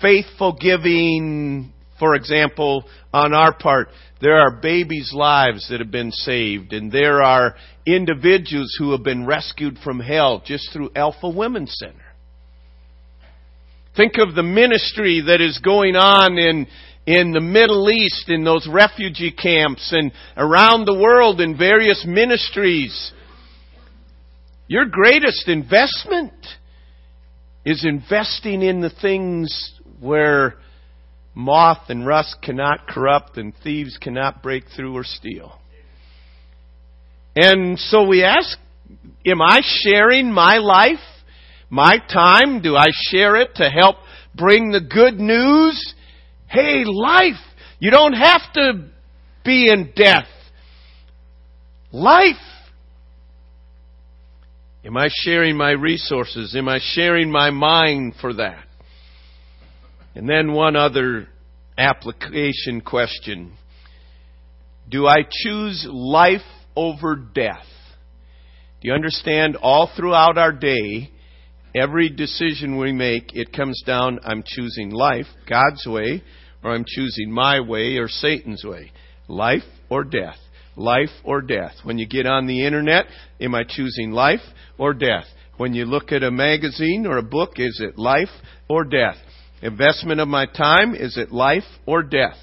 faithful 0.02 0.58
giving, 0.60 1.74
for 2.04 2.16
example, 2.16 2.84
on 3.14 3.34
our 3.34 3.54
part, 3.54 3.88
there 4.20 4.38
are 4.38 4.60
babies' 4.62 5.14
lives 5.14 5.70
that 5.70 5.80
have 5.80 5.90
been 5.90 6.12
saved, 6.12 6.74
and 6.74 6.92
there 6.92 7.24
are 7.24 7.56
individuals 7.86 8.76
who 8.78 8.92
have 8.92 9.04
been 9.04 9.26
rescued 9.26 9.78
from 9.82 10.02
hell 10.02 10.44
just 10.46 10.74
through 10.74 10.92
Alpha 10.98 11.30
Women's 11.30 11.74
Center. 11.80 12.04
Think 13.96 14.18
of 14.18 14.36
the 14.36 14.44
ministry 14.44 15.24
that 15.28 15.40
is 15.40 15.60
going 15.60 15.96
on 15.96 16.38
in, 16.38 16.68
in 17.06 17.32
the 17.32 17.40
Middle 17.40 17.90
East, 17.90 18.26
in 18.28 18.44
those 18.44 18.68
refugee 18.70 19.32
camps, 19.32 19.94
and 19.94 20.12
around 20.36 20.84
the 20.84 21.00
world 21.00 21.40
in 21.40 21.58
various 21.58 22.04
ministries. 22.06 23.14
Your 24.68 24.88
greatest 24.88 25.48
investment 25.48 26.34
is 27.66 27.86
investing 27.86 28.62
in 28.62 28.82
the 28.82 28.90
things 28.90 29.80
where 30.02 30.56
moth 31.36 31.90
and 31.90 32.06
rust 32.06 32.38
cannot 32.42 32.88
corrupt 32.88 33.38
and 33.38 33.54
thieves 33.64 33.98
cannot 34.00 34.44
break 34.44 34.66
through 34.76 34.96
or 34.96 35.04
steal. 35.04 35.60
And 37.36 37.80
so 37.80 38.08
we 38.08 38.24
ask, 38.24 38.58
am 39.26 39.42
I 39.42 39.60
sharing 39.64 40.32
my 40.32 40.58
life, 40.58 41.00
my 41.70 41.98
time? 42.12 42.62
Do 42.62 42.76
I 42.76 42.88
share 43.10 43.36
it 43.36 43.56
to 43.56 43.70
help 43.70 43.98
bring 44.36 44.72
the 44.72 44.82
good 44.82 45.20
news? 45.20 45.96
Hey, 46.48 46.84
life! 46.86 47.42
You 47.80 47.92
don't 47.92 48.14
have 48.14 48.42
to 48.54 48.90
be 49.44 49.72
in 49.72 49.92
death. 49.96 50.28
Life! 51.92 52.36
Am 54.86 54.98
I 54.98 55.08
sharing 55.10 55.58
my 55.58 55.72
resources? 55.72 56.56
Am 56.56 56.68
I 56.68 56.80
sharing 56.82 57.32
my 57.32 57.50
mind 57.50 58.16
for 58.22 58.34
that? 58.34 58.66
And 60.16 60.30
then 60.30 60.54
one 60.54 60.76
other 60.76 61.28
application 61.78 62.82
question. 62.82 63.54
Do 64.90 65.08
I 65.08 65.26
choose 65.30 65.88
life 65.90 66.42
over 66.76 67.16
death? 67.16 67.66
Do 68.82 68.90
you 68.90 68.94
understand 68.94 69.56
all 69.56 69.90
throughout 69.96 70.38
our 70.38 70.52
day, 70.52 71.10
every 71.76 72.10
decision 72.10 72.78
we 72.78 72.92
make, 72.92 73.34
it 73.34 73.54
comes 73.54 73.82
down, 73.86 74.20
I'm 74.24 74.44
choosing 74.46 74.92
life, 74.92 75.26
God's 75.50 75.86
way, 75.88 76.22
or 76.64 76.72
I'm 76.72 76.86
choosing 76.88 77.32
my 77.32 77.60
way 77.60 77.98
or 77.98 78.08
Satan's 78.08 78.64
way. 78.64 78.92
Life 79.28 79.64
or 79.90 80.04
death. 80.04 80.38
Life 80.76 81.10
or 81.24 81.42
death. 81.42 81.74
When 81.84 81.98
you 81.98 82.08
get 82.08 82.26
on 82.26 82.46
the 82.46 82.66
internet, 82.66 83.06
am 83.40 83.56
I 83.56 83.64
choosing 83.68 84.12
life 84.12 84.42
or 84.78 84.94
death? 84.94 85.26
When 85.58 85.74
you 85.74 85.86
look 85.86 86.12
at 86.12 86.24
a 86.24 86.32
magazine 86.32 87.06
or 87.08 87.18
a 87.18 87.24
book, 87.24 87.54
is 87.58 87.80
it 87.84 87.98
life 87.98 88.30
or 88.68 88.84
death? 88.84 89.18
Investment 89.64 90.20
of 90.20 90.28
my 90.28 90.46
time, 90.46 90.94
is 90.94 91.16
it 91.16 91.32
life 91.32 91.64
or 91.86 92.04
death? 92.04 92.36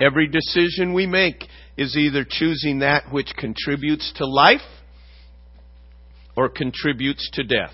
Every 0.00 0.28
decision 0.28 0.94
we 0.94 1.04
make 1.04 1.44
is 1.76 1.96
either 1.96 2.24
choosing 2.26 2.78
that 2.78 3.12
which 3.12 3.32
contributes 3.36 4.12
to 4.16 4.24
life 4.24 4.60
or 6.36 6.48
contributes 6.48 7.28
to 7.32 7.42
death. 7.42 7.72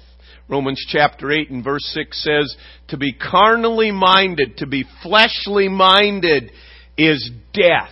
Romans 0.49 0.83
chapter 0.89 1.31
8 1.31 1.51
and 1.51 1.63
verse 1.63 1.85
6 1.93 2.25
says, 2.25 2.57
to 2.89 2.97
be 2.97 3.13
carnally 3.13 3.93
minded, 3.93 4.57
to 4.59 4.67
be 4.67 4.87
fleshly 5.03 5.69
minded 5.69 6.51
is 6.97 7.31
death. 7.53 7.91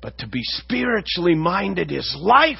But 0.00 0.18
to 0.18 0.26
be 0.26 0.40
spiritually 0.42 1.36
minded 1.36 1.92
is 1.92 2.16
life. 2.18 2.56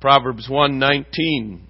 Proverbs 0.00 0.48
119 0.48 1.68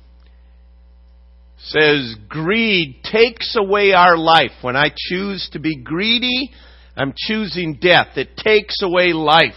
says 1.65 2.17
greed 2.29 3.03
takes 3.05 3.57
away 3.57 3.93
our 3.93 4.17
life. 4.17 4.51
When 4.63 4.77
I 4.77 4.91
choose 4.95 5.49
to 5.53 5.61
be 5.61 5.77
greedy, 5.77 6.51
I'm 6.97 7.15
choosing 7.17 7.79
death. 7.81 8.17
It 8.17 8.37
takes 8.37 8.83
away 8.83 9.13
life. 9.13 9.53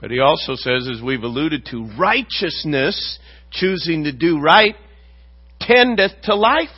But 0.00 0.10
he 0.10 0.20
also 0.20 0.54
says, 0.54 0.88
as 0.92 1.02
we've 1.02 1.22
alluded 1.22 1.66
to, 1.70 1.88
righteousness, 1.98 3.18
choosing 3.50 4.04
to 4.04 4.12
do 4.12 4.40
right, 4.40 4.74
tendeth 5.60 6.12
to 6.24 6.34
life. 6.34 6.68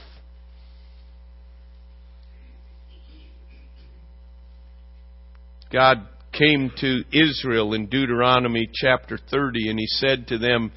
God 5.73 6.09
came 6.33 6.71
to 6.79 7.03
Israel 7.13 7.75
in 7.75 7.87
Deuteronomy 7.87 8.69
chapter 8.73 9.19
30 9.31 9.71
and 9.71 9.79
he 9.79 9.87
said 9.87 10.29
to 10.29 10.39
them, 10.39 10.73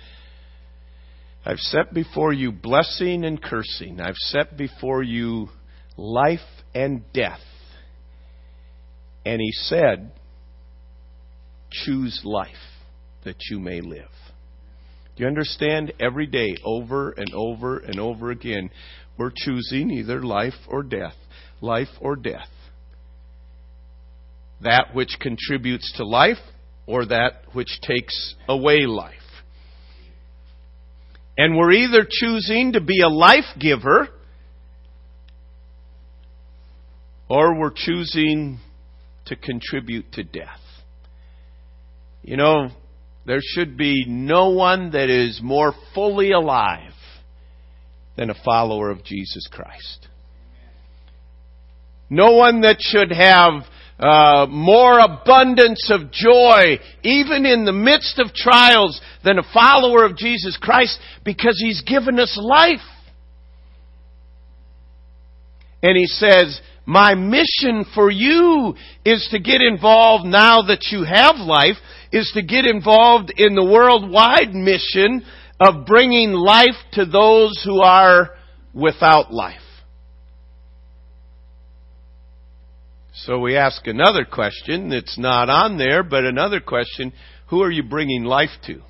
I've 1.46 1.60
set 1.60 1.94
before 1.94 2.34
you 2.34 2.52
blessing 2.52 3.26
and 3.26 3.42
cursing. 3.42 4.00
I've 4.00 4.16
set 4.16 4.58
before 4.58 5.02
you 5.02 5.50
life 5.98 6.40
and 6.76 7.04
death. 7.14 7.40
And 9.26 9.42
he 9.42 9.52
said, 9.52 10.12
Choose 11.72 12.22
life 12.24 12.52
that 13.24 13.38
you 13.50 13.60
may 13.60 13.82
live. 13.82 14.10
Do 15.16 15.24
you 15.24 15.28
understand? 15.28 15.94
Every 16.00 16.28
day, 16.28 16.56
over 16.64 17.12
and 17.12 17.34
over 17.34 17.78
and 17.78 18.00
over 18.00 18.32
again, 18.32 18.70
we're 19.18 19.32
choosing 19.36 19.90
either 19.92 20.22
life 20.22 20.54
or 20.68 20.84
death. 20.84 21.16
Life 21.60 21.90
or 22.00 22.16
death. 22.16 22.50
That 24.62 24.94
which 24.94 25.18
contributes 25.20 25.92
to 25.98 26.06
life 26.06 26.38
or 26.86 27.06
that 27.06 27.44
which 27.54 27.80
takes 27.82 28.36
away 28.48 28.86
life. 28.86 29.21
And 31.38 31.58
we're 31.58 31.72
either 31.72 32.06
choosing 32.10 32.74
to 32.74 32.82
be 32.82 33.02
a 33.02 33.10
life 33.10 33.46
giver 33.60 34.10
or 37.30 37.58
we're 37.58 37.72
choosing 37.74 38.60
to 39.26 39.36
contribute 39.36 40.12
to 40.14 40.24
death. 40.24 40.60
You 42.22 42.38
know, 42.38 42.70
there 43.26 43.40
should 43.42 43.78
be 43.78 44.06
no 44.08 44.50
one 44.50 44.92
that 44.92 45.10
is 45.10 45.40
more 45.42 45.74
fully 45.96 46.32
alive 46.32 46.92
than 48.18 48.30
a 48.30 48.36
follower 48.46 48.90
of 48.90 49.04
Jesus 49.04 49.48
Christ. 49.50 50.08
No 52.10 52.34
one 52.34 52.62
that 52.62 52.78
should 52.80 53.12
have 53.12 53.64
uh, 54.02 54.48
more 54.50 55.00
abundance 55.00 55.92
of 55.92 56.12
joy, 56.12 56.80
even 57.04 57.46
in 57.46 57.66
the 57.66 57.72
midst 57.72 58.18
of 58.20 58.34
trials, 58.34 59.00
than 59.24 59.38
a 59.38 59.54
follower 59.54 60.04
of 60.06 60.18
Jesus 60.18 60.58
Christ 60.60 61.00
because 61.24 61.62
He's 61.64 61.82
given 61.84 62.20
us 62.20 62.38
life. 62.42 62.80
And 65.84 65.96
He 65.96 66.08
says, 66.08 66.60
my 66.86 67.14
mission 67.14 67.86
for 67.94 68.10
you 68.10 68.76
is 69.06 69.28
to 69.32 69.40
get 69.40 69.62
involved 69.62 70.26
now 70.26 70.64
that 70.64 70.88
you 70.92 71.04
have 71.04 71.36
life, 71.36 71.78
is 72.12 72.32
to 72.34 72.42
get 72.42 72.66
involved 72.66 73.32
in 73.38 73.54
the 73.54 73.64
worldwide 73.64 74.54
mission 74.54 75.24
of 75.60 75.86
bringing 75.86 76.32
life 76.32 76.76
to 76.94 77.06
those 77.06 77.62
who 77.64 77.82
are 77.82 78.32
without 78.74 79.32
life. 79.32 79.61
So 83.26 83.38
we 83.38 83.56
ask 83.56 83.86
another 83.86 84.26
question 84.26 84.90
that's 84.90 85.18
not 85.18 85.50
on 85.50 85.78
there, 85.78 86.02
but 86.02 86.26
another 86.26 86.60
question 86.60 87.14
who 87.50 87.62
are 87.62 87.72
you 87.72 87.84
bringing 87.84 88.24
life 88.24 88.50
to? 88.66 88.82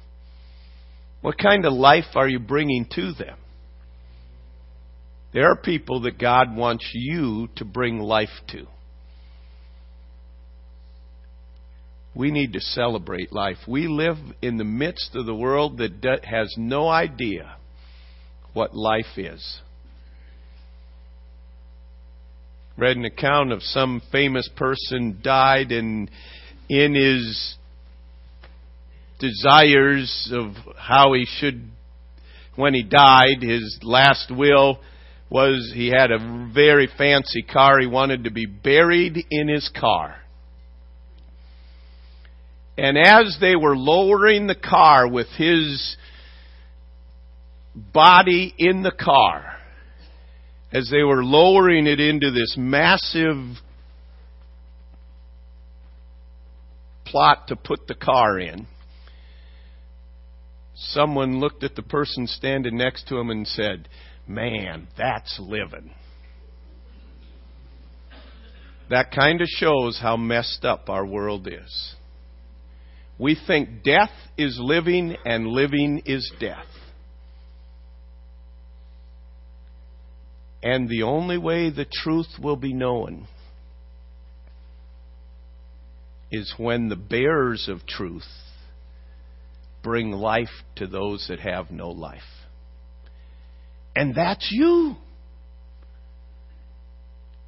What 1.21 1.37
kind 1.37 1.65
of 1.65 1.73
life 1.73 2.15
are 2.15 2.29
you 2.29 2.39
bringing 2.39 2.85
to 2.91 3.13
them? 3.13 3.37
There 5.33 5.49
are 5.49 5.57
people 5.57 6.01
that 6.01 6.17
God 6.17 6.55
wants 6.55 6.89
you 6.93 7.49
to 7.57 7.65
bring 7.65 7.99
life 7.99 8.29
to. 8.49 8.67
We 12.15 12.31
need 12.31 12.53
to 12.53 12.59
celebrate 12.59 13.33
life. 13.33 13.57
We 13.67 13.87
live 13.87 14.17
in 14.41 14.57
the 14.57 14.65
midst 14.65 15.15
of 15.15 15.25
the 15.25 15.35
world 15.35 15.77
that 15.77 16.25
has 16.25 16.53
no 16.57 16.87
idea 16.87 17.55
what 18.53 18.75
life 18.75 19.17
is 19.17 19.61
read 22.77 22.97
an 22.97 23.05
account 23.05 23.51
of 23.51 23.61
some 23.61 24.01
famous 24.11 24.49
person 24.55 25.19
died 25.23 25.71
and 25.71 26.09
in 26.69 26.95
his 26.95 27.55
desires 29.19 30.31
of 30.33 30.53
how 30.77 31.13
he 31.13 31.25
should 31.37 31.69
when 32.55 32.73
he 32.73 32.83
died 32.83 33.41
his 33.41 33.79
last 33.83 34.31
will 34.35 34.79
was 35.29 35.71
he 35.73 35.87
had 35.87 36.11
a 36.11 36.49
very 36.53 36.89
fancy 36.97 37.41
car. 37.41 37.79
He 37.79 37.87
wanted 37.87 38.25
to 38.25 38.31
be 38.31 38.45
buried 38.45 39.17
in 39.29 39.47
his 39.47 39.69
car. 39.79 40.17
And 42.77 42.97
as 42.97 43.37
they 43.39 43.55
were 43.55 43.77
lowering 43.77 44.47
the 44.47 44.55
car 44.55 45.07
with 45.07 45.27
his 45.37 45.95
body 47.75 48.53
in 48.57 48.83
the 48.83 48.91
car 48.91 49.50
as 50.71 50.89
they 50.89 51.03
were 51.03 51.23
lowering 51.23 51.87
it 51.87 51.99
into 51.99 52.31
this 52.31 52.55
massive 52.57 53.37
plot 57.05 57.47
to 57.49 57.55
put 57.55 57.87
the 57.87 57.95
car 57.95 58.39
in, 58.39 58.67
someone 60.75 61.39
looked 61.39 61.63
at 61.63 61.75
the 61.75 61.83
person 61.83 62.25
standing 62.25 62.77
next 62.77 63.07
to 63.07 63.17
him 63.17 63.29
and 63.29 63.45
said, 63.47 63.87
Man, 64.27 64.87
that's 64.97 65.39
living. 65.39 65.91
That 68.89 69.11
kind 69.11 69.41
of 69.41 69.47
shows 69.47 69.99
how 70.01 70.17
messed 70.17 70.63
up 70.63 70.89
our 70.89 71.05
world 71.05 71.47
is. 71.47 71.95
We 73.17 73.37
think 73.47 73.83
death 73.83 74.11
is 74.37 74.57
living 74.59 75.15
and 75.25 75.47
living 75.47 76.01
is 76.05 76.31
death. 76.39 76.65
And 80.63 80.87
the 80.87 81.03
only 81.03 81.37
way 81.37 81.69
the 81.69 81.85
truth 81.85 82.27
will 82.39 82.55
be 82.55 82.73
known 82.73 83.27
is 86.31 86.53
when 86.57 86.87
the 86.87 86.95
bearers 86.95 87.67
of 87.67 87.85
truth 87.85 88.27
bring 89.83 90.11
life 90.11 90.47
to 90.75 90.87
those 90.87 91.25
that 91.29 91.39
have 91.39 91.71
no 91.71 91.89
life. 91.89 92.21
And 93.95 94.15
that's 94.15 94.47
you. 94.51 94.95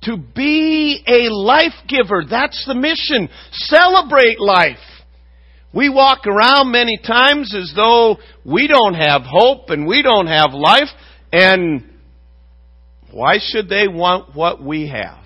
To 0.03 0.17
be 0.17 1.01
a 1.07 1.31
life 1.33 1.71
giver. 1.87 2.23
That's 2.29 2.61
the 2.67 2.75
mission. 2.75 3.29
Celebrate 3.51 4.39
life. 4.39 4.77
We 5.73 5.89
walk 5.89 6.27
around 6.27 6.71
many 6.71 6.97
times 6.97 7.55
as 7.55 7.71
though 7.75 8.17
we 8.45 8.67
don't 8.67 8.95
have 8.95 9.21
hope 9.25 9.69
and 9.69 9.87
we 9.87 10.01
don't 10.01 10.27
have 10.27 10.51
life, 10.53 10.89
and 11.31 11.83
why 13.13 13.37
should 13.39 13.69
they 13.69 13.87
want 13.87 14.35
what 14.35 14.61
we 14.61 14.89
have? 14.89 15.23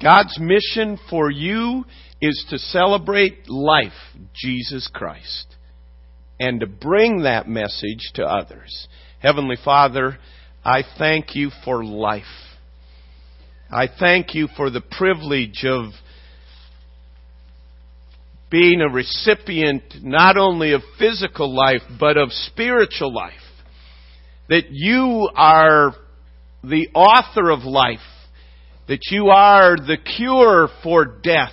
God's 0.00 0.38
mission 0.38 0.98
for 1.10 1.30
you 1.30 1.84
is 2.20 2.46
to 2.50 2.58
celebrate 2.58 3.48
life, 3.48 3.92
Jesus 4.34 4.88
Christ, 4.92 5.56
and 6.38 6.60
to 6.60 6.66
bring 6.66 7.22
that 7.22 7.48
message 7.48 8.12
to 8.14 8.24
others. 8.24 8.86
Heavenly 9.20 9.56
Father, 9.64 10.18
I 10.64 10.84
thank 10.96 11.34
you 11.34 11.50
for 11.64 11.84
life. 11.84 12.22
I 13.70 13.88
thank 13.98 14.34
you 14.34 14.48
for 14.56 14.70
the 14.70 14.80
privilege 14.80 15.64
of 15.64 15.86
being 18.48 18.80
a 18.80 18.92
recipient 18.92 19.82
not 20.02 20.36
only 20.36 20.72
of 20.72 20.82
physical 20.98 21.52
life, 21.52 21.82
but 21.98 22.16
of 22.16 22.30
spiritual 22.30 23.12
life. 23.12 23.32
That 24.48 24.66
you 24.70 25.28
are 25.34 25.94
the 26.62 26.88
author 26.94 27.50
of 27.50 27.64
life 27.64 27.98
that 28.88 29.10
you 29.10 29.28
are 29.28 29.76
the 29.76 29.96
cure 29.96 30.68
for 30.82 31.04
death, 31.04 31.52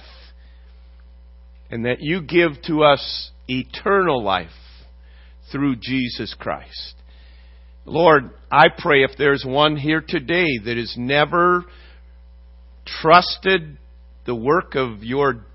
and 1.71 1.85
that 1.85 1.97
you 1.99 2.21
give 2.21 2.61
to 2.65 2.83
us 2.83 3.31
eternal 3.47 4.23
life 4.23 4.49
through 5.51 5.75
Jesus 5.75 6.35
Christ. 6.37 6.95
Lord, 7.85 8.31
I 8.51 8.65
pray 8.75 9.03
if 9.03 9.11
there's 9.17 9.43
one 9.45 9.77
here 9.77 10.03
today 10.05 10.57
that 10.65 10.77
has 10.77 10.95
never 10.97 11.65
trusted 12.85 13.77
the 14.25 14.35
work 14.35 14.75
of 14.75 15.03
your 15.03 15.45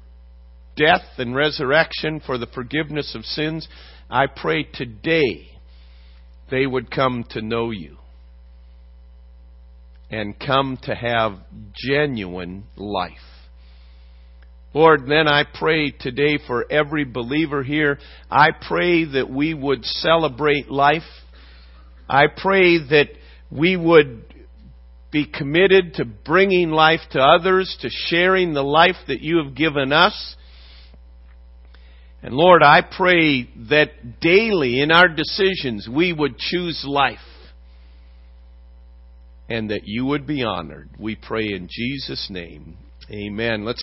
death 0.77 1.05
and 1.19 1.35
resurrection 1.35 2.21
for 2.25 2.39
the 2.39 2.47
forgiveness 2.47 3.15
of 3.15 3.25
sins, 3.25 3.69
I 4.11 4.27
pray 4.27 4.65
today 4.65 5.49
they 6.51 6.67
would 6.67 6.91
come 6.91 7.25
to 7.31 7.43
know 7.43 7.71
you 7.71 7.99
and 10.15 10.39
come 10.39 10.79
to 10.85 10.95
have 10.95 11.33
genuine 11.75 12.63
life. 12.77 13.13
Lord, 14.73 15.07
then 15.09 15.27
I 15.27 15.45
pray 15.53 15.91
today 15.91 16.39
for 16.47 16.71
every 16.71 17.05
believer 17.05 17.65
here. 17.65 17.99
I 18.31 18.51
pray 18.69 19.05
that 19.07 19.29
we 19.29 19.55
would 19.55 19.85
celebrate 19.85 20.71
life. 20.71 21.03
I 22.09 22.27
pray 22.29 22.79
that 22.79 23.09
we 23.51 23.77
would 23.77 24.25
be 25.11 25.27
committed 25.27 25.95
to 25.95 26.05
bringing 26.05 26.71
life 26.71 27.01
to 27.11 27.21
others, 27.21 27.77
to 27.81 27.89
sharing 27.91 28.55
the 28.55 28.63
life 28.63 28.97
that 29.09 29.21
you 29.21 29.43
have 29.45 29.57
given 29.57 29.93
us. 29.93 30.37
And 32.23 32.35
Lord, 32.35 32.63
I 32.63 32.83
pray 32.83 33.49
that 33.69 34.21
daily 34.21 34.81
in 34.81 34.93
our 34.93 35.09
decisions 35.09 35.89
we 35.89 36.13
would 36.13 36.39
choose 36.39 36.85
life 36.87 37.19
and 39.49 39.71
that 39.71 39.83
you 39.85 40.05
would 40.07 40.27
be 40.27 40.43
honored. 40.43 40.91
We 40.99 41.17
pray 41.17 41.49
in 41.53 41.69
Jesus' 41.71 42.29
name. 42.31 42.79
Amen. 43.11 43.65
Let's 43.65 43.83